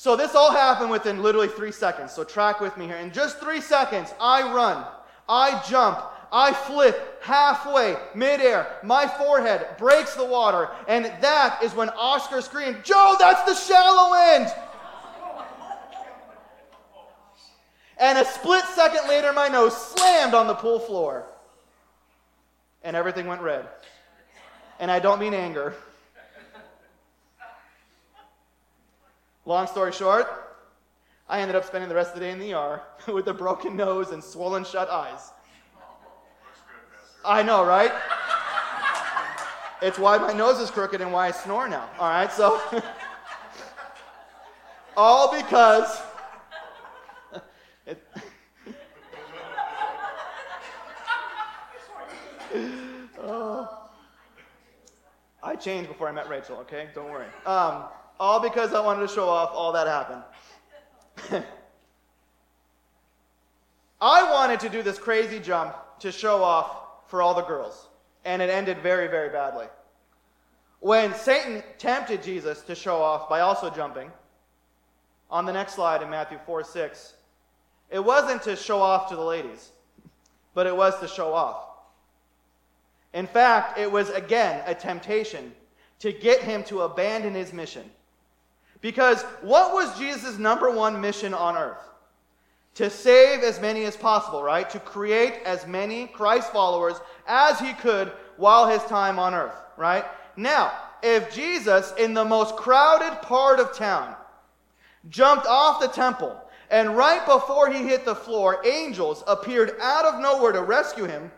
So 0.00 0.16
this 0.16 0.34
all 0.34 0.50
happened 0.50 0.90
within 0.90 1.22
literally 1.22 1.48
three 1.48 1.72
seconds. 1.72 2.12
So 2.12 2.24
track 2.24 2.58
with 2.58 2.74
me 2.78 2.86
here. 2.86 2.96
In 2.96 3.12
just 3.12 3.38
three 3.38 3.60
seconds, 3.60 4.14
I 4.18 4.50
run, 4.50 4.86
I 5.28 5.62
jump, 5.68 6.00
I 6.32 6.54
flip 6.54 7.22
halfway, 7.22 7.98
midair. 8.14 8.78
My 8.82 9.06
forehead 9.06 9.66
breaks 9.76 10.14
the 10.14 10.24
water. 10.24 10.70
And 10.88 11.04
that 11.04 11.60
is 11.62 11.74
when 11.74 11.90
Oscar 11.90 12.40
screamed, 12.40 12.82
Joe, 12.82 13.16
that's 13.20 13.42
the 13.42 13.54
shallow 13.54 14.14
end. 14.14 14.50
And 17.98 18.16
a 18.16 18.24
split 18.24 18.64
second 18.74 19.06
later, 19.06 19.34
my 19.34 19.48
nose 19.48 19.76
slammed 19.76 20.32
on 20.32 20.46
the 20.46 20.54
pool 20.54 20.78
floor. 20.78 21.26
And 22.82 22.96
everything 22.96 23.26
went 23.26 23.42
red. 23.42 23.68
And 24.78 24.90
I 24.90 24.98
don't 24.98 25.20
mean 25.20 25.34
anger. 25.34 25.74
Long 29.50 29.66
story 29.66 29.90
short, 29.90 30.28
I 31.28 31.40
ended 31.40 31.56
up 31.56 31.64
spending 31.64 31.88
the 31.88 31.94
rest 31.96 32.14
of 32.14 32.20
the 32.20 32.24
day 32.24 32.30
in 32.30 32.38
the 32.38 32.54
ER 32.54 32.82
with 33.12 33.26
a 33.26 33.34
broken 33.34 33.74
nose 33.76 34.12
and 34.12 34.22
swollen 34.22 34.62
shut 34.64 34.88
eyes. 34.88 35.32
I 37.24 37.42
know, 37.42 37.66
right? 37.66 37.90
it's 39.82 39.98
why 39.98 40.18
my 40.18 40.32
nose 40.32 40.60
is 40.60 40.70
crooked 40.70 41.00
and 41.00 41.12
why 41.12 41.26
I 41.26 41.30
snore 41.32 41.68
now. 41.68 41.90
All 41.98 42.08
right, 42.08 42.30
so. 42.30 42.60
all 44.96 45.36
because. 45.36 46.00
it, 47.86 48.00
oh. 53.18 53.88
I 55.42 55.56
changed 55.56 55.88
before 55.88 56.08
I 56.08 56.12
met 56.12 56.28
Rachel, 56.28 56.58
okay? 56.58 56.90
Don't 56.94 57.10
worry. 57.10 57.26
Um, 57.44 57.86
all 58.20 58.38
because 58.38 58.74
I 58.74 58.80
wanted 58.80 59.08
to 59.08 59.12
show 59.12 59.28
off 59.28 59.50
all 59.54 59.72
that 59.72 59.86
happened. 59.86 60.22
I 64.00 64.30
wanted 64.30 64.60
to 64.60 64.68
do 64.68 64.82
this 64.82 64.98
crazy 64.98 65.40
jump 65.40 65.74
to 66.00 66.12
show 66.12 66.44
off 66.44 67.08
for 67.08 67.22
all 67.22 67.34
the 67.34 67.42
girls. 67.42 67.88
And 68.26 68.42
it 68.42 68.50
ended 68.50 68.78
very, 68.78 69.08
very 69.08 69.30
badly. 69.30 69.66
When 70.80 71.14
Satan 71.14 71.62
tempted 71.78 72.22
Jesus 72.22 72.60
to 72.62 72.74
show 72.74 73.00
off 73.00 73.28
by 73.28 73.40
also 73.40 73.70
jumping, 73.70 74.10
on 75.30 75.46
the 75.46 75.52
next 75.52 75.74
slide 75.74 76.02
in 76.02 76.10
Matthew 76.10 76.38
4 76.44 76.62
6, 76.62 77.14
it 77.90 78.04
wasn't 78.04 78.42
to 78.42 78.54
show 78.54 78.80
off 78.80 79.08
to 79.08 79.16
the 79.16 79.24
ladies, 79.24 79.70
but 80.54 80.66
it 80.66 80.76
was 80.76 80.98
to 81.00 81.08
show 81.08 81.32
off. 81.32 81.64
In 83.14 83.26
fact, 83.26 83.78
it 83.78 83.90
was 83.90 84.10
again 84.10 84.62
a 84.66 84.74
temptation 84.74 85.54
to 86.00 86.12
get 86.12 86.42
him 86.42 86.64
to 86.64 86.82
abandon 86.82 87.34
his 87.34 87.52
mission. 87.52 87.90
Because 88.80 89.22
what 89.42 89.72
was 89.72 89.98
Jesus' 89.98 90.38
number 90.38 90.70
one 90.70 91.00
mission 91.00 91.34
on 91.34 91.56
earth? 91.56 91.90
to 92.74 92.88
save 92.88 93.42
as 93.42 93.60
many 93.60 93.84
as 93.84 93.96
possible, 93.96 94.42
right? 94.42 94.68
To 94.70 94.80
create 94.80 95.40
as 95.44 95.66
many 95.66 96.06
Christ 96.06 96.52
followers 96.52 96.94
as 97.26 97.58
he 97.58 97.72
could 97.74 98.12
while 98.36 98.68
his 98.68 98.82
time 98.84 99.18
on 99.18 99.34
earth, 99.34 99.56
right? 99.76 100.04
Now, 100.36 100.72
if 101.02 101.32
Jesus, 101.34 101.92
in 101.98 102.14
the 102.14 102.24
most 102.24 102.56
crowded 102.56 103.20
part 103.22 103.58
of 103.58 103.76
town, 103.76 104.14
jumped 105.08 105.46
off 105.46 105.80
the 105.80 105.88
temple, 105.88 106.40
and 106.70 106.96
right 106.96 107.24
before 107.26 107.70
he 107.70 107.86
hit 107.86 108.04
the 108.04 108.14
floor, 108.14 108.64
angels 108.64 109.24
appeared 109.26 109.76
out 109.80 110.04
of 110.04 110.20
nowhere 110.20 110.52
to 110.52 110.62
rescue 110.62 111.04
him, 111.04 111.30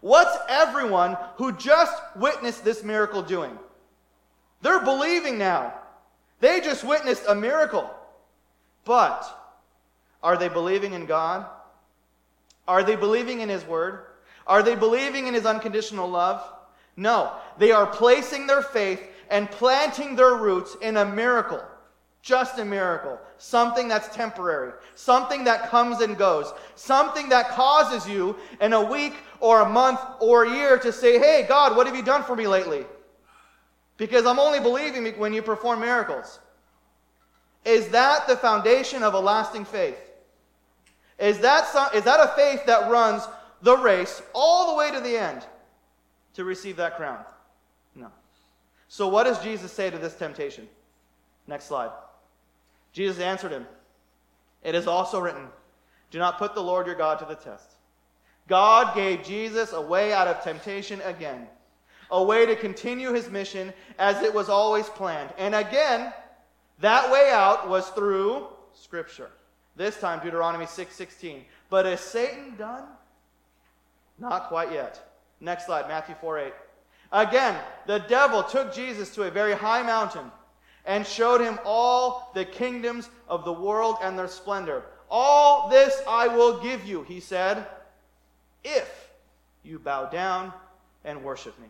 what's 0.00 0.38
everyone 0.48 1.16
who 1.36 1.52
just 1.52 2.00
witnessed 2.14 2.64
this 2.64 2.84
miracle 2.84 3.22
doing? 3.22 3.58
They're 4.62 4.84
believing 4.84 5.36
now. 5.36 5.74
They 6.40 6.60
just 6.60 6.84
witnessed 6.84 7.24
a 7.28 7.34
miracle. 7.34 7.90
But 8.84 9.24
are 10.22 10.36
they 10.36 10.48
believing 10.48 10.92
in 10.92 11.06
God? 11.06 11.46
Are 12.68 12.82
they 12.82 12.96
believing 12.96 13.40
in 13.40 13.48
His 13.48 13.64
Word? 13.64 14.00
Are 14.46 14.62
they 14.62 14.74
believing 14.74 15.26
in 15.26 15.34
His 15.34 15.46
unconditional 15.46 16.08
love? 16.08 16.42
No. 16.96 17.32
They 17.58 17.72
are 17.72 17.86
placing 17.86 18.46
their 18.46 18.62
faith 18.62 19.02
and 19.30 19.50
planting 19.50 20.16
their 20.16 20.34
roots 20.34 20.76
in 20.80 20.96
a 20.96 21.04
miracle. 21.04 21.62
Just 22.22 22.58
a 22.58 22.64
miracle. 22.64 23.20
Something 23.38 23.86
that's 23.86 24.14
temporary. 24.14 24.72
Something 24.94 25.44
that 25.44 25.70
comes 25.70 26.00
and 26.00 26.18
goes. 26.18 26.52
Something 26.74 27.28
that 27.28 27.50
causes 27.50 28.08
you 28.08 28.36
in 28.60 28.72
a 28.72 28.84
week 28.84 29.14
or 29.40 29.60
a 29.60 29.68
month 29.68 30.00
or 30.20 30.44
a 30.44 30.50
year 30.50 30.76
to 30.78 30.92
say, 30.92 31.18
hey, 31.18 31.44
God, 31.48 31.76
what 31.76 31.86
have 31.86 31.94
you 31.94 32.02
done 32.02 32.24
for 32.24 32.34
me 32.34 32.48
lately? 32.48 32.84
Because 33.96 34.26
I'm 34.26 34.38
only 34.38 34.60
believing 34.60 35.06
when 35.18 35.32
you 35.32 35.42
perform 35.42 35.80
miracles. 35.80 36.38
Is 37.64 37.88
that 37.88 38.28
the 38.28 38.36
foundation 38.36 39.02
of 39.02 39.14
a 39.14 39.20
lasting 39.20 39.64
faith? 39.64 39.98
Is 41.18 41.38
that, 41.40 41.66
some, 41.66 41.88
is 41.94 42.04
that 42.04 42.20
a 42.20 42.28
faith 42.36 42.66
that 42.66 42.90
runs 42.90 43.26
the 43.62 43.76
race 43.76 44.22
all 44.34 44.72
the 44.72 44.78
way 44.78 44.90
to 44.90 45.00
the 45.00 45.16
end 45.16 45.46
to 46.34 46.44
receive 46.44 46.76
that 46.76 46.96
crown? 46.96 47.24
No. 47.94 48.08
So, 48.88 49.08
what 49.08 49.24
does 49.24 49.42
Jesus 49.42 49.72
say 49.72 49.90
to 49.90 49.98
this 49.98 50.14
temptation? 50.14 50.68
Next 51.46 51.64
slide. 51.64 51.90
Jesus 52.92 53.18
answered 53.18 53.52
him 53.52 53.66
It 54.62 54.74
is 54.74 54.86
also 54.86 55.18
written, 55.18 55.48
Do 56.10 56.18
not 56.18 56.38
put 56.38 56.54
the 56.54 56.62
Lord 56.62 56.86
your 56.86 56.96
God 56.96 57.18
to 57.20 57.24
the 57.24 57.34
test. 57.34 57.72
God 58.48 58.94
gave 58.94 59.24
Jesus 59.24 59.72
a 59.72 59.80
way 59.80 60.12
out 60.12 60.28
of 60.28 60.42
temptation 60.44 61.00
again, 61.02 61.48
a 62.10 62.22
way 62.22 62.46
to 62.46 62.56
continue 62.56 63.12
his 63.12 63.30
mission 63.30 63.72
as 63.98 64.22
it 64.22 64.32
was 64.32 64.48
always 64.48 64.88
planned. 64.88 65.30
And 65.38 65.54
again, 65.54 66.12
that 66.80 67.10
way 67.10 67.30
out 67.30 67.68
was 67.68 67.88
through 67.90 68.46
Scripture. 68.74 69.30
This 69.76 69.98
time, 69.98 70.20
Deuteronomy 70.20 70.66
6:16. 70.66 71.44
but 71.68 71.86
is 71.86 72.00
Satan 72.00 72.56
done? 72.56 72.84
Not 74.18 74.48
quite 74.48 74.72
yet. 74.72 75.12
Next 75.40 75.66
slide, 75.66 75.88
Matthew 75.88 76.14
4:8. 76.20 76.54
Again, 77.12 77.58
the 77.86 77.98
devil 77.98 78.42
took 78.42 78.72
Jesus 78.72 79.14
to 79.14 79.24
a 79.24 79.30
very 79.30 79.54
high 79.54 79.82
mountain 79.82 80.30
and 80.84 81.06
showed 81.06 81.40
him 81.40 81.58
all 81.64 82.30
the 82.34 82.44
kingdoms 82.44 83.10
of 83.28 83.44
the 83.44 83.52
world 83.52 83.96
and 84.02 84.18
their 84.18 84.28
splendor. 84.28 84.84
All 85.10 85.68
this 85.68 86.00
I 86.08 86.28
will 86.28 86.60
give 86.60 86.84
you, 86.84 87.02
he 87.02 87.20
said, 87.20 87.66
if 88.64 89.10
you 89.62 89.78
bow 89.78 90.06
down 90.06 90.52
and 91.04 91.22
worship 91.22 91.58
me. 91.58 91.68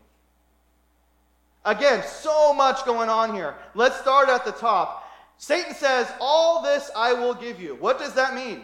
Again, 1.66 2.04
so 2.06 2.54
much 2.54 2.84
going 2.84 3.08
on 3.08 3.34
here. 3.34 3.56
Let's 3.74 4.00
start 4.00 4.28
at 4.28 4.44
the 4.44 4.52
top. 4.52 5.10
Satan 5.36 5.74
says, 5.74 6.10
All 6.20 6.62
this 6.62 6.92
I 6.96 7.12
will 7.12 7.34
give 7.34 7.60
you. 7.60 7.74
What 7.74 7.98
does 7.98 8.14
that 8.14 8.34
mean? 8.34 8.62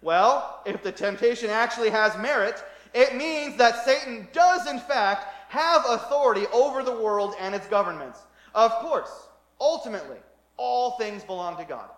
Well, 0.00 0.62
if 0.64 0.82
the 0.82 0.92
temptation 0.92 1.50
actually 1.50 1.90
has 1.90 2.16
merit, 2.16 2.64
it 2.94 3.14
means 3.14 3.56
that 3.58 3.84
Satan 3.84 4.26
does, 4.32 4.66
in 4.66 4.80
fact, 4.80 5.26
have 5.50 5.84
authority 5.88 6.46
over 6.54 6.82
the 6.82 6.90
world 6.90 7.34
and 7.38 7.54
its 7.54 7.66
governments. 7.66 8.20
Of 8.54 8.72
course, 8.76 9.28
ultimately, 9.60 10.16
all 10.56 10.92
things 10.92 11.22
belong 11.22 11.58
to 11.58 11.64
God. 11.64 11.90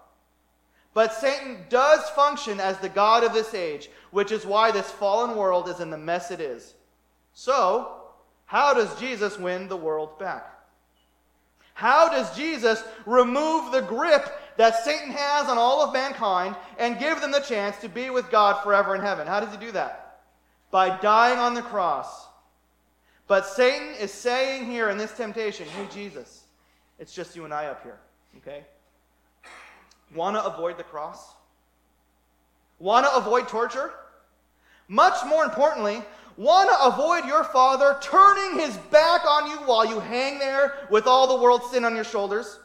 But 0.95 1.15
Satan 1.15 1.59
does 1.69 2.11
function 2.11 2.59
as 2.59 2.77
the 2.79 2.89
God 2.89 3.23
of 3.23 3.33
this 3.33 3.55
age, 3.55 3.89
which 4.11 4.33
is 4.33 4.45
why 4.45 4.73
this 4.73 4.91
fallen 4.91 5.37
world 5.37 5.69
is 5.69 5.79
in 5.79 5.91
the 5.91 5.97
mess 5.97 6.33
it 6.33 6.41
is. 6.41 6.75
So, 7.35 8.02
how 8.53 8.75
does 8.75 8.95
Jesus 9.01 9.39
win 9.39 9.67
the 9.67 9.79
world 9.79 10.19
back? 10.19 10.47
How 11.73 12.11
does 12.11 12.37
Jesus 12.37 12.85
remove 13.07 13.73
the 13.73 13.81
grip 13.81 14.29
that 14.59 14.85
Satan 14.85 15.11
has 15.11 15.49
on 15.49 15.57
all 15.57 15.81
of 15.81 15.95
mankind 15.95 16.55
and 16.79 16.99
give 16.99 17.23
them 17.23 17.31
the 17.31 17.41
chance 17.41 17.79
to 17.79 17.89
be 17.89 18.11
with 18.11 18.31
God 18.31 18.63
forever 18.63 18.95
in 18.95 19.01
heaven? 19.01 19.27
How 19.27 19.41
does 19.41 19.51
he 19.51 19.57
do 19.57 19.73
that? 19.73 20.21
By 20.71 21.01
dying 21.01 21.39
on 21.39 21.55
the 21.55 21.63
cross. 21.63 22.27
But 23.27 23.47
Satan 23.47 23.95
is 23.99 24.13
saying 24.13 24.67
here 24.67 24.91
in 24.91 24.99
this 24.99 25.17
temptation, 25.17 25.67
hey, 25.69 25.87
Jesus, 25.91 26.43
it's 26.99 27.15
just 27.15 27.35
you 27.35 27.47
and 27.47 27.55
I 27.55 27.69
up 27.69 27.83
here, 27.83 28.01
okay? 28.37 28.65
Want 30.15 30.37
to 30.37 30.45
avoid 30.45 30.77
the 30.77 30.85
cross? 30.85 31.33
Want 32.79 33.07
to 33.07 33.17
avoid 33.17 33.49
torture? 33.49 33.95
Much 34.89 35.25
more 35.27 35.43
importantly, 35.43 36.03
want 36.37 36.71
to 36.71 36.87
avoid 36.87 37.27
your 37.27 37.45
father 37.45 37.97
turning 38.01 38.61
his 38.61 38.77
back 38.91 39.25
on 39.25 39.51
you 39.51 39.57
while 39.59 39.85
you 39.87 40.01
hang 40.01 40.39
there 40.39 40.75
with 40.91 41.07
all 41.07 41.27
the 41.27 41.43
world's 41.43 41.71
sin 41.71 41.85
on 41.85 41.95
your 41.95 42.05
shoulders? 42.05 42.59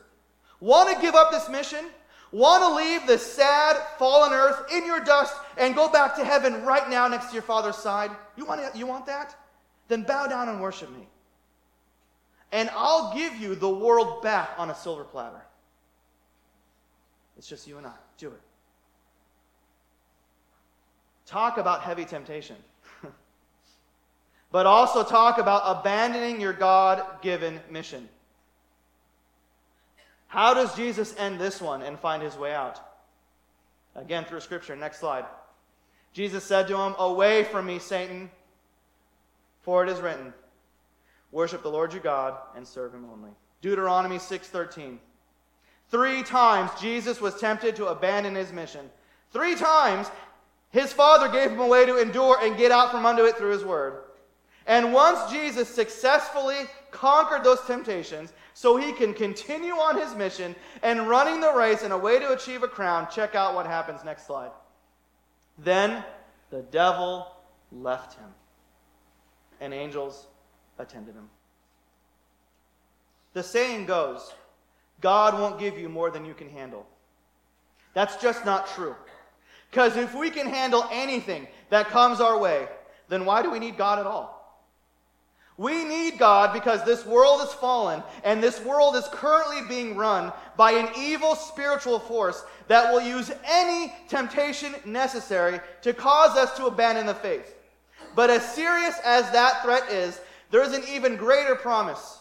Want 0.59 0.93
to 0.93 1.01
give 1.01 1.15
up 1.15 1.31
this 1.31 1.49
mission? 1.49 1.85
Want 2.31 2.63
to 2.63 2.75
leave 2.75 3.07
this 3.07 3.25
sad, 3.25 3.77
fallen 3.97 4.33
earth 4.33 4.71
in 4.71 4.85
your 4.85 4.99
dust 4.99 5.33
and 5.57 5.75
go 5.75 5.89
back 5.89 6.15
to 6.17 6.25
heaven 6.25 6.63
right 6.63 6.89
now 6.89 7.07
next 7.07 7.27
to 7.27 7.33
your 7.33 7.43
father's 7.43 7.77
side? 7.77 8.11
You 8.35 8.45
want, 8.45 8.73
to, 8.73 8.77
you 8.77 8.85
want 8.85 9.05
that? 9.05 9.35
Then 9.87 10.03
bow 10.03 10.27
down 10.27 10.49
and 10.49 10.61
worship 10.61 10.91
me. 10.91 11.07
And 12.51 12.69
I'll 12.73 13.13
give 13.13 13.35
you 13.35 13.55
the 13.55 13.69
world 13.69 14.21
back 14.21 14.51
on 14.57 14.69
a 14.69 14.75
silver 14.75 15.03
platter. 15.03 15.41
It's 17.37 17.47
just 17.47 17.67
you 17.67 17.77
and 17.77 17.85
I. 17.85 17.93
Do 18.17 18.29
it. 18.29 18.41
Talk 21.25 21.57
about 21.57 21.81
heavy 21.81 22.05
temptation. 22.05 22.55
But 24.51 24.65
also 24.65 25.03
talk 25.03 25.37
about 25.37 25.63
abandoning 25.65 26.39
your 26.39 26.53
God 26.53 27.03
given 27.21 27.59
mission. 27.69 28.07
How 30.27 30.53
does 30.53 30.75
Jesus 30.75 31.15
end 31.17 31.39
this 31.39 31.61
one 31.61 31.81
and 31.81 31.99
find 31.99 32.21
his 32.21 32.35
way 32.35 32.53
out? 32.53 32.79
Again, 33.95 34.25
through 34.25 34.41
Scripture. 34.41 34.75
Next 34.75 34.99
slide. 34.99 35.25
Jesus 36.13 36.43
said 36.43 36.67
to 36.67 36.77
him, 36.77 36.95
Away 36.99 37.43
from 37.43 37.65
me, 37.65 37.79
Satan, 37.79 38.29
for 39.61 39.83
it 39.83 39.89
is 39.89 39.99
written, 39.99 40.33
Worship 41.31 41.61
the 41.61 41.69
Lord 41.69 41.93
your 41.93 42.01
God 42.01 42.35
and 42.55 42.67
serve 42.67 42.93
him 42.93 43.05
only. 43.11 43.31
Deuteronomy 43.61 44.17
6:13. 44.17 44.99
Three 45.89 46.23
times 46.23 46.71
Jesus 46.79 47.21
was 47.21 47.39
tempted 47.39 47.75
to 47.77 47.87
abandon 47.87 48.35
his 48.35 48.51
mission. 48.51 48.89
Three 49.31 49.55
times 49.55 50.09
his 50.69 50.93
father 50.93 51.29
gave 51.29 51.51
him 51.51 51.59
a 51.59 51.67
way 51.67 51.85
to 51.85 51.97
endure 51.97 52.39
and 52.41 52.57
get 52.57 52.71
out 52.71 52.91
from 52.91 53.05
under 53.05 53.25
it 53.25 53.37
through 53.37 53.51
his 53.51 53.63
word. 53.63 54.03
And 54.67 54.93
once 54.93 55.31
Jesus 55.31 55.69
successfully 55.69 56.67
conquered 56.91 57.43
those 57.43 57.61
temptations, 57.61 58.33
so 58.53 58.75
he 58.75 58.91
can 58.91 59.13
continue 59.13 59.73
on 59.73 59.97
his 59.97 60.13
mission 60.15 60.55
and 60.83 61.07
running 61.07 61.39
the 61.39 61.53
race 61.53 61.83
in 61.83 61.91
a 61.91 61.97
way 61.97 62.19
to 62.19 62.33
achieve 62.33 62.63
a 62.63 62.67
crown, 62.67 63.07
check 63.09 63.33
out 63.33 63.55
what 63.55 63.65
happens. 63.65 64.03
Next 64.03 64.27
slide. 64.27 64.51
Then 65.57 66.03
the 66.49 66.63
devil 66.63 67.27
left 67.71 68.17
him, 68.19 68.29
and 69.61 69.73
angels 69.73 70.27
attended 70.79 71.15
him. 71.15 71.29
The 73.33 73.43
saying 73.43 73.85
goes 73.85 74.33
God 74.99 75.39
won't 75.39 75.59
give 75.59 75.77
you 75.77 75.87
more 75.87 76.09
than 76.09 76.25
you 76.25 76.33
can 76.33 76.49
handle. 76.49 76.85
That's 77.93 78.17
just 78.17 78.45
not 78.45 78.67
true. 78.67 78.95
Because 79.69 79.95
if 79.95 80.15
we 80.15 80.29
can 80.29 80.47
handle 80.47 80.85
anything 80.91 81.47
that 81.69 81.87
comes 81.89 82.19
our 82.19 82.37
way, 82.37 82.67
then 83.09 83.25
why 83.25 83.41
do 83.41 83.51
we 83.51 83.59
need 83.59 83.77
God 83.77 83.99
at 83.99 84.05
all? 84.05 84.36
We 85.57 85.83
need 85.83 86.19
God 86.19 86.53
because 86.53 86.83
this 86.83 87.03
world 87.03 87.41
is 87.41 87.51
fallen, 87.53 88.03
and 88.23 88.41
this 88.41 88.61
world 88.61 88.95
is 88.95 89.07
currently 89.11 89.67
being 89.67 89.95
run 89.95 90.31
by 90.55 90.73
an 90.73 90.89
evil 90.95 91.33
spiritual 91.33 91.97
force 91.97 92.45
that 92.67 92.91
will 92.91 93.01
use 93.01 93.31
any 93.43 93.91
temptation 94.07 94.75
necessary 94.85 95.59
to 95.81 95.93
cause 95.93 96.37
us 96.37 96.55
to 96.57 96.67
abandon 96.67 97.07
the 97.07 97.15
faith. 97.15 97.55
But 98.15 98.29
as 98.29 98.53
serious 98.53 98.99
as 99.03 99.31
that 99.31 99.63
threat 99.63 99.91
is, 99.91 100.21
there 100.51 100.63
is 100.63 100.73
an 100.73 100.83
even 100.87 101.17
greater 101.17 101.55
promise 101.55 102.19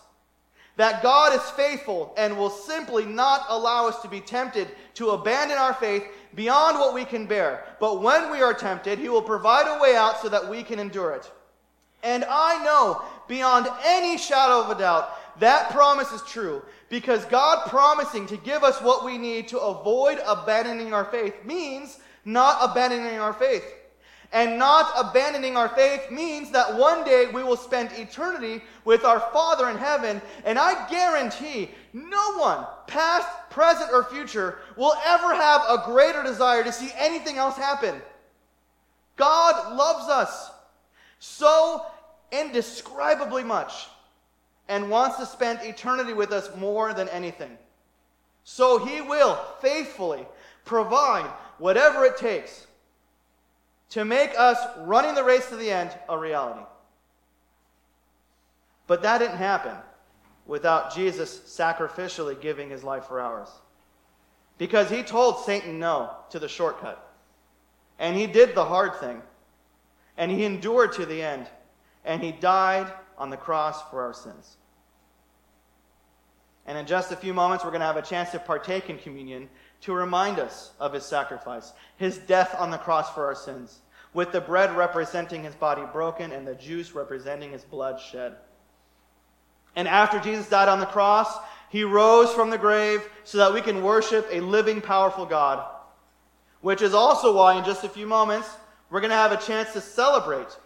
that 0.77 1.03
God 1.03 1.35
is 1.35 1.51
faithful 1.51 2.15
and 2.17 2.37
will 2.37 2.51
simply 2.51 3.05
not 3.05 3.47
allow 3.49 3.87
us 3.87 4.01
to 4.03 4.09
be 4.09 4.21
tempted 4.21 4.69
to 4.95 5.11
abandon 5.11 5.59
our 5.59 5.75
faith 5.75 6.05
beyond 6.35 6.79
what 6.79 6.95
we 6.95 7.05
can 7.05 7.27
bear. 7.27 7.65
But 7.81 8.03
when 8.03 8.31
we 8.31 8.43
are 8.43 8.55
tempted, 8.55 8.99
He 8.99 9.09
will 9.09 9.23
provide 9.23 9.67
a 9.67 9.81
way 9.81 9.97
out 9.97 10.21
so 10.21 10.29
that 10.29 10.49
we 10.49 10.63
can 10.63 10.79
endure 10.79 11.13
it. 11.13 11.31
And 12.03 12.25
I 12.29 12.63
know 12.63 13.03
beyond 13.29 13.69
any 13.85 14.19
shadow 14.19 14.63
of 14.63 14.71
a 14.71 14.79
doubt 14.79 15.11
that 15.39 15.71
promise 15.71 16.13
is 16.13 16.23
true 16.23 16.63
because 16.89 17.25
God 17.27 17.69
promising 17.69 18.27
to 18.29 18.37
give 18.39 18.63
us 18.63 18.81
what 18.81 19.05
we 19.05 19.19
need 19.19 19.49
to 19.49 19.59
avoid 19.59 20.19
abandoning 20.27 20.95
our 20.95 21.05
faith 21.05 21.35
means 21.45 21.99
not 22.25 22.59
abandoning 22.63 23.19
our 23.19 23.33
faith. 23.33 23.65
And 24.33 24.59
not 24.59 24.93
abandoning 24.97 25.57
our 25.57 25.69
faith 25.69 26.11
means 26.11 26.51
that 26.51 26.77
one 26.77 27.05
day 27.05 27.27
we 27.33 27.45
will 27.45 27.57
spend 27.57 27.93
eternity 27.93 28.63
with 28.85 29.05
our 29.05 29.21
Father 29.33 29.71
in 29.71 29.79
heaven. 29.79 30.21
And 30.45 30.59
I 30.59 30.89
guarantee 30.91 31.71
no 31.93 32.37
one, 32.37 32.67
past, 32.89 33.29
present, 33.51 33.91
or 33.93 34.03
future, 34.05 34.59
will 34.77 34.95
ever 35.07 35.33
have 35.33 35.63
a 35.69 35.83
greater 35.87 36.25
desire 36.25 36.65
to 36.65 36.73
see 36.73 36.91
anything 36.97 37.39
else 37.39 37.57
happen. 37.57 38.03
God 39.17 39.77
loves 39.77 40.09
us 40.09 40.51
so 41.21 41.87
indescribably 42.33 43.45
much 43.45 43.87
and 44.69 44.91
wants 44.91 45.17
to 45.19 45.27
spend 45.27 45.61
eternity 45.63 46.13
with 46.13 46.33
us 46.33 46.55
more 46.57 46.93
than 46.93 47.09
anything. 47.09 47.57
So 48.45 48.85
he 48.85 49.01
will 49.01 49.37
faithfully 49.61 50.27
provide 50.65 51.27
whatever 51.59 52.05
it 52.05 52.17
takes 52.17 52.67
to 53.91 54.05
make 54.05 54.33
us 54.39 54.59
running 54.79 55.15
the 55.15 55.25
race 55.25 55.49
to 55.49 55.57
the 55.57 55.71
end 55.71 55.91
a 56.09 56.19
reality. 56.19 56.65
But 58.87 59.03
that 59.03 59.19
didn't 59.19 59.39
happen 59.39 59.77
without 60.47 60.95
Jesus 60.95 61.39
sacrificially 61.39 62.41
giving 62.41 62.71
his 62.71 62.85
life 62.85 63.07
for 63.07 63.21
ours. 63.21 63.49
Because 64.59 64.89
he 64.89 65.03
told 65.03 65.45
Satan 65.45 65.79
no 65.79 66.11
to 66.31 66.39
the 66.39 66.49
shortcut. 66.49 67.03
And 67.99 68.17
he 68.17 68.27
did 68.27 68.55
the 68.55 68.65
hard 68.65 68.97
thing. 68.97 69.23
And 70.17 70.31
he 70.31 70.45
endured 70.45 70.93
to 70.95 71.07
the 71.07 71.23
end 71.23 71.47
and 72.07 72.23
he 72.23 72.33
died 72.33 72.91
on 73.19 73.29
the 73.29 73.37
cross 73.37 73.83
for 73.91 74.03
our 74.03 74.15
sins. 74.15 74.57
And 76.67 76.79
in 76.79 76.87
just 76.87 77.13
a 77.13 77.17
few 77.17 77.35
moments, 77.35 77.65
we're 77.65 77.71
going 77.71 77.81
to 77.81 77.87
have 77.87 77.97
a 77.97 78.03
chance 78.03 78.31
to 78.31 78.39
partake 78.39 78.89
in 78.89 78.99
communion 78.99 79.49
to 79.83 79.93
remind 79.93 80.39
us 80.39 80.73
of 80.81 80.93
his 80.93 81.05
sacrifice, 81.05 81.73
his 81.97 82.19
death 82.19 82.55
on 82.59 82.71
the 82.71 82.79
cross 82.79 83.11
for 83.11 83.27
our 83.27 83.35
sins, 83.35 83.81
with 84.15 84.33
the 84.33 84.41
bread 84.41 84.75
representing 84.77 85.45
his 85.45 85.55
body 85.55 85.83
broken 85.93 86.33
and 86.33 86.47
the 86.47 86.55
juice 86.55 86.93
representing 86.93 87.53
his 87.53 87.65
blood 87.65 88.01
shed. 88.01 88.37
And 89.77 89.87
after 89.87 90.19
Jesus 90.19 90.49
died 90.49 90.69
on 90.69 90.81
the 90.81 90.87
cross, 90.87 91.37
he 91.69 91.85
rose 91.85 92.33
from 92.33 92.51
the 92.51 92.59
grave 92.59 93.07
so 93.25 93.39
that 93.39 93.53
we 93.53 93.61
can 93.61 93.83
worship 93.83 94.27
a 94.31 94.41
living, 94.41 94.81
powerful 94.81 95.27
God. 95.27 95.65
Which 96.63 96.83
is 96.83 96.95
also 96.95 97.37
why, 97.37 97.59
in 97.59 97.65
just 97.65 97.85
a 97.85 97.89
few 97.89 98.07
moments, 98.07 98.49
we're 98.91 99.01
going 99.01 99.11
to 99.11 99.17
have 99.17 99.33
a 99.33 99.37
chance 99.37 99.73
to 99.75 99.81
celebrate 99.81 100.57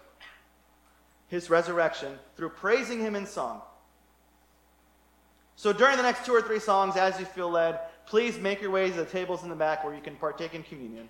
his 1.31 1.49
resurrection 1.49 2.19
through 2.35 2.49
praising 2.49 2.99
him 2.99 3.15
in 3.15 3.25
song. 3.25 3.61
So 5.55 5.71
during 5.71 5.95
the 5.95 6.03
next 6.03 6.25
two 6.25 6.33
or 6.33 6.41
three 6.41 6.59
songs, 6.59 6.97
as 6.97 7.17
you 7.21 7.25
feel 7.25 7.49
led, 7.49 7.79
please 8.05 8.37
make 8.37 8.61
your 8.61 8.69
way 8.69 8.89
to 8.89 8.97
the 8.97 9.05
tables 9.05 9.41
in 9.41 9.49
the 9.49 9.55
back 9.55 9.85
where 9.85 9.95
you 9.95 10.01
can 10.01 10.17
partake 10.17 10.53
in 10.53 10.61
communion. 10.63 11.09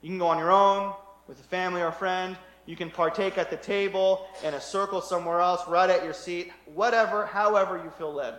You 0.00 0.08
can 0.08 0.18
go 0.18 0.26
on 0.26 0.38
your 0.38 0.50
own, 0.50 0.94
with 1.26 1.38
a 1.38 1.42
family 1.42 1.82
or 1.82 1.88
a 1.88 1.92
friend. 1.92 2.34
You 2.64 2.76
can 2.76 2.90
partake 2.90 3.36
at 3.36 3.50
the 3.50 3.58
table, 3.58 4.26
in 4.42 4.54
a 4.54 4.60
circle 4.60 5.02
somewhere 5.02 5.40
else, 5.40 5.60
right 5.68 5.90
at 5.90 6.02
your 6.02 6.14
seat, 6.14 6.50
whatever, 6.74 7.26
however 7.26 7.76
you 7.76 7.90
feel 7.90 8.12
led. 8.12 8.36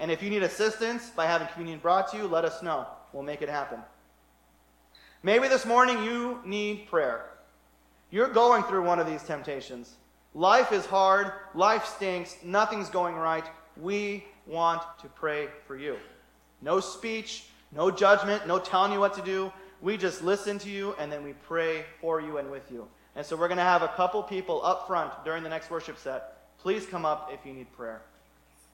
And 0.00 0.10
if 0.10 0.20
you 0.20 0.30
need 0.30 0.42
assistance 0.42 1.10
by 1.10 1.26
having 1.26 1.46
communion 1.48 1.78
brought 1.78 2.10
to 2.10 2.16
you, 2.16 2.26
let 2.26 2.44
us 2.44 2.60
know. 2.60 2.88
We'll 3.12 3.22
make 3.22 3.40
it 3.40 3.48
happen. 3.48 3.78
Maybe 5.22 5.46
this 5.46 5.64
morning 5.64 6.02
you 6.02 6.40
need 6.44 6.88
prayer. 6.88 7.26
You're 8.10 8.32
going 8.32 8.64
through 8.64 8.82
one 8.82 8.98
of 8.98 9.06
these 9.06 9.22
temptations. 9.22 9.94
Life 10.34 10.72
is 10.72 10.86
hard, 10.86 11.32
life 11.54 11.84
stinks, 11.84 12.36
nothing's 12.44 12.88
going 12.88 13.16
right. 13.16 13.44
We 13.76 14.24
want 14.46 14.82
to 15.00 15.08
pray 15.08 15.48
for 15.66 15.76
you. 15.76 15.96
No 16.62 16.78
speech, 16.78 17.46
no 17.72 17.90
judgment, 17.90 18.46
no 18.46 18.58
telling 18.58 18.92
you 18.92 19.00
what 19.00 19.14
to 19.14 19.22
do. 19.22 19.52
We 19.80 19.96
just 19.96 20.22
listen 20.22 20.58
to 20.60 20.68
you 20.68 20.94
and 20.98 21.10
then 21.10 21.24
we 21.24 21.32
pray 21.32 21.84
for 22.00 22.20
you 22.20 22.38
and 22.38 22.50
with 22.50 22.70
you. 22.70 22.86
And 23.16 23.26
so 23.26 23.36
we're 23.36 23.48
going 23.48 23.58
to 23.58 23.64
have 23.64 23.82
a 23.82 23.88
couple 23.88 24.22
people 24.22 24.64
up 24.64 24.86
front 24.86 25.12
during 25.24 25.42
the 25.42 25.48
next 25.48 25.70
worship 25.70 25.98
set. 25.98 26.36
Please 26.58 26.86
come 26.86 27.04
up 27.04 27.30
if 27.32 27.44
you 27.44 27.52
need 27.52 27.72
prayer. 27.72 28.02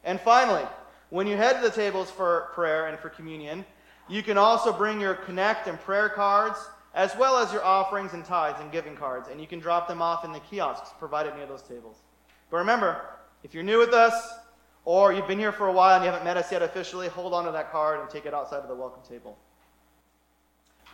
And 0.05 0.21
finally, 0.21 0.65
when 1.11 1.27
you 1.27 1.37
head 1.37 1.63
to 1.63 1.69
the 1.69 1.75
tables 1.75 2.11
for 2.11 2.51
prayer 2.53 2.89
and 2.89 2.99
for 2.99 3.09
communion, 3.09 3.65
you 4.09 4.23
can 4.23 4.37
also 4.37 4.73
bring 4.73 5.01
your 5.01 5.15
connect 5.15 5.69
and 5.69 5.81
prayer 5.81 6.09
cards 6.09 6.59
as 6.97 7.15
well 7.15 7.37
as 7.37 7.53
your 7.53 7.63
offerings 7.63 8.15
and 8.15 8.25
tithes 8.25 8.59
and 8.59 8.73
giving 8.73 8.97
cards, 8.97 9.29
and 9.29 9.39
you 9.39 9.47
can 9.47 9.61
drop 9.61 9.87
them 9.87 10.01
off 10.01 10.25
in 10.25 10.33
the 10.33 10.41
kiosks 10.41 10.91
provided 10.99 11.37
near 11.37 11.47
those 11.47 11.63
tables. 11.63 11.99
But 12.51 12.57
remember, 12.57 13.05
if 13.45 13.53
you're 13.53 13.63
new 13.63 13.79
with 13.79 13.93
us, 13.93 14.33
or 14.87 15.13
you've 15.13 15.29
been 15.29 15.39
here 15.39 15.53
for 15.53 15.69
a 15.69 15.73
while 15.73 15.97
and 15.97 16.05
you 16.05 16.11
haven't 16.11 16.25
met 16.25 16.39
us 16.39 16.51
yet 16.51 16.63
officially, 16.63 17.09
hold 17.09 17.35
on 17.35 17.45
to 17.45 17.53
that 17.53 17.71
card 17.71 18.01
and 18.01 18.09
take 18.09 18.25
it 18.25 18.33
outside 18.33 18.61
of 18.61 18.69
the 18.69 18.75
welcome 18.75 19.03
table. 19.07 19.37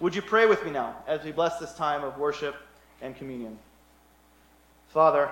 Would 0.00 0.14
you 0.14 0.22
pray 0.22 0.46
with 0.46 0.64
me 0.64 0.72
now 0.72 0.96
as 1.06 1.22
we 1.22 1.30
bless 1.30 1.58
this 1.58 1.74
time 1.74 2.02
of 2.02 2.18
worship 2.18 2.56
and 3.00 3.14
communion? 3.14 3.56
Father, 4.88 5.30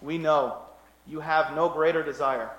we 0.00 0.18
know 0.18 0.62
you 1.06 1.20
have 1.20 1.54
no 1.54 1.68
greater 1.68 2.02
desire 2.02 2.50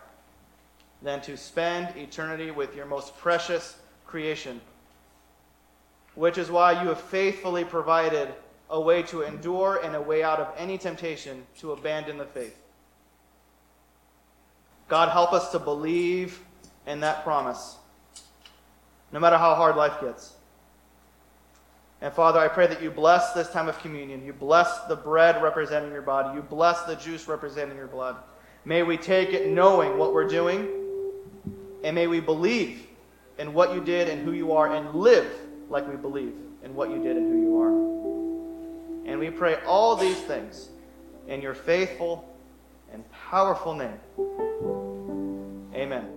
than 1.02 1.20
to 1.22 1.36
spend 1.36 1.94
eternity 1.98 2.52
with 2.52 2.74
your 2.74 2.86
most 2.86 3.18
precious 3.18 3.76
creation 4.06 4.62
which 6.16 6.38
is 6.38 6.52
why 6.52 6.82
you 6.82 6.90
have 6.90 7.02
faithfully 7.02 7.64
provided 7.64 8.34
a 8.70 8.80
way 8.80 9.04
to 9.04 9.22
endure 9.22 9.80
and 9.84 9.96
a 9.96 10.02
way 10.02 10.24
out 10.24 10.40
of 10.40 10.54
any 10.58 10.78
temptation 10.78 11.46
to 11.60 11.72
abandon 11.72 12.18
the 12.18 12.26
faith. 12.26 12.58
God, 14.88 15.10
help 15.10 15.34
us 15.34 15.52
to 15.52 15.60
believe 15.60 16.40
in 16.86 17.00
that 17.00 17.24
promise, 17.24 17.78
no 19.12 19.20
matter 19.20 19.38
how 19.38 19.56
hard 19.56 19.76
life 19.76 20.00
gets. 20.02 20.34
And 22.02 22.14
Father, 22.14 22.40
I 22.40 22.50
pray 22.50 22.68
that 22.68 22.84
you 22.84 22.92
bless 22.92 23.32
this 23.32 23.50
time 23.50 23.70
of 23.70 23.80
communion. 23.80 24.26
You 24.26 24.34
bless 24.34 24.82
the 24.90 24.96
bread 24.96 25.42
representing 25.42 25.92
your 25.92 26.02
body. 26.02 26.36
You 26.36 26.42
bless 26.42 26.82
the 26.84 26.96
juice 26.96 27.30
representing 27.30 27.78
your 27.78 27.88
blood. 27.88 28.18
May 28.66 28.84
we 28.84 28.98
take 28.98 29.30
it 29.30 29.48
knowing 29.48 29.98
what 29.98 30.14
we're 30.14 30.28
doing, 30.28 30.68
and 31.84 31.96
may 31.96 32.08
we 32.08 32.20
believe 32.20 32.88
in 33.38 33.54
what 33.54 33.74
you 33.74 33.82
did 33.82 34.10
and 34.10 34.24
who 34.26 34.34
you 34.34 34.52
are 34.52 34.76
and 34.76 34.94
live 34.94 35.32
like 35.74 35.90
we 35.90 35.98
believe 35.98 36.34
in 36.64 36.74
what 36.74 36.90
you 36.90 37.04
did 37.04 37.18
and 37.18 37.30
who 37.30 37.42
you 37.42 37.62
are. 37.62 39.12
And 39.12 39.20
we 39.20 39.30
pray 39.30 39.58
all 39.66 39.96
these 39.98 40.20
things 40.20 40.70
in 41.28 41.42
your 41.42 41.54
faithful 41.54 42.34
and 42.94 43.04
powerful 43.12 43.74
name. 43.74 44.00
Amen. 45.74 46.08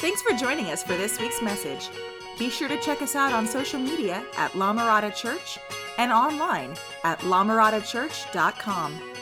Thanks 0.00 0.22
for 0.22 0.36
joining 0.36 0.66
us 0.66 0.82
for 0.82 0.96
this 0.96 1.20
week's 1.20 1.40
message. 1.42 1.90
Be 2.38 2.50
sure 2.50 2.68
to 2.68 2.80
check 2.80 3.00
us 3.02 3.14
out 3.14 3.32
on 3.32 3.46
social 3.46 3.78
media 3.78 4.24
at 4.36 4.54
La 4.56 4.72
Mirada 4.72 5.14
Church 5.14 5.58
and 5.98 6.12
online 6.12 6.74
at 7.04 7.18
lamiradachurch.com. 7.20 9.15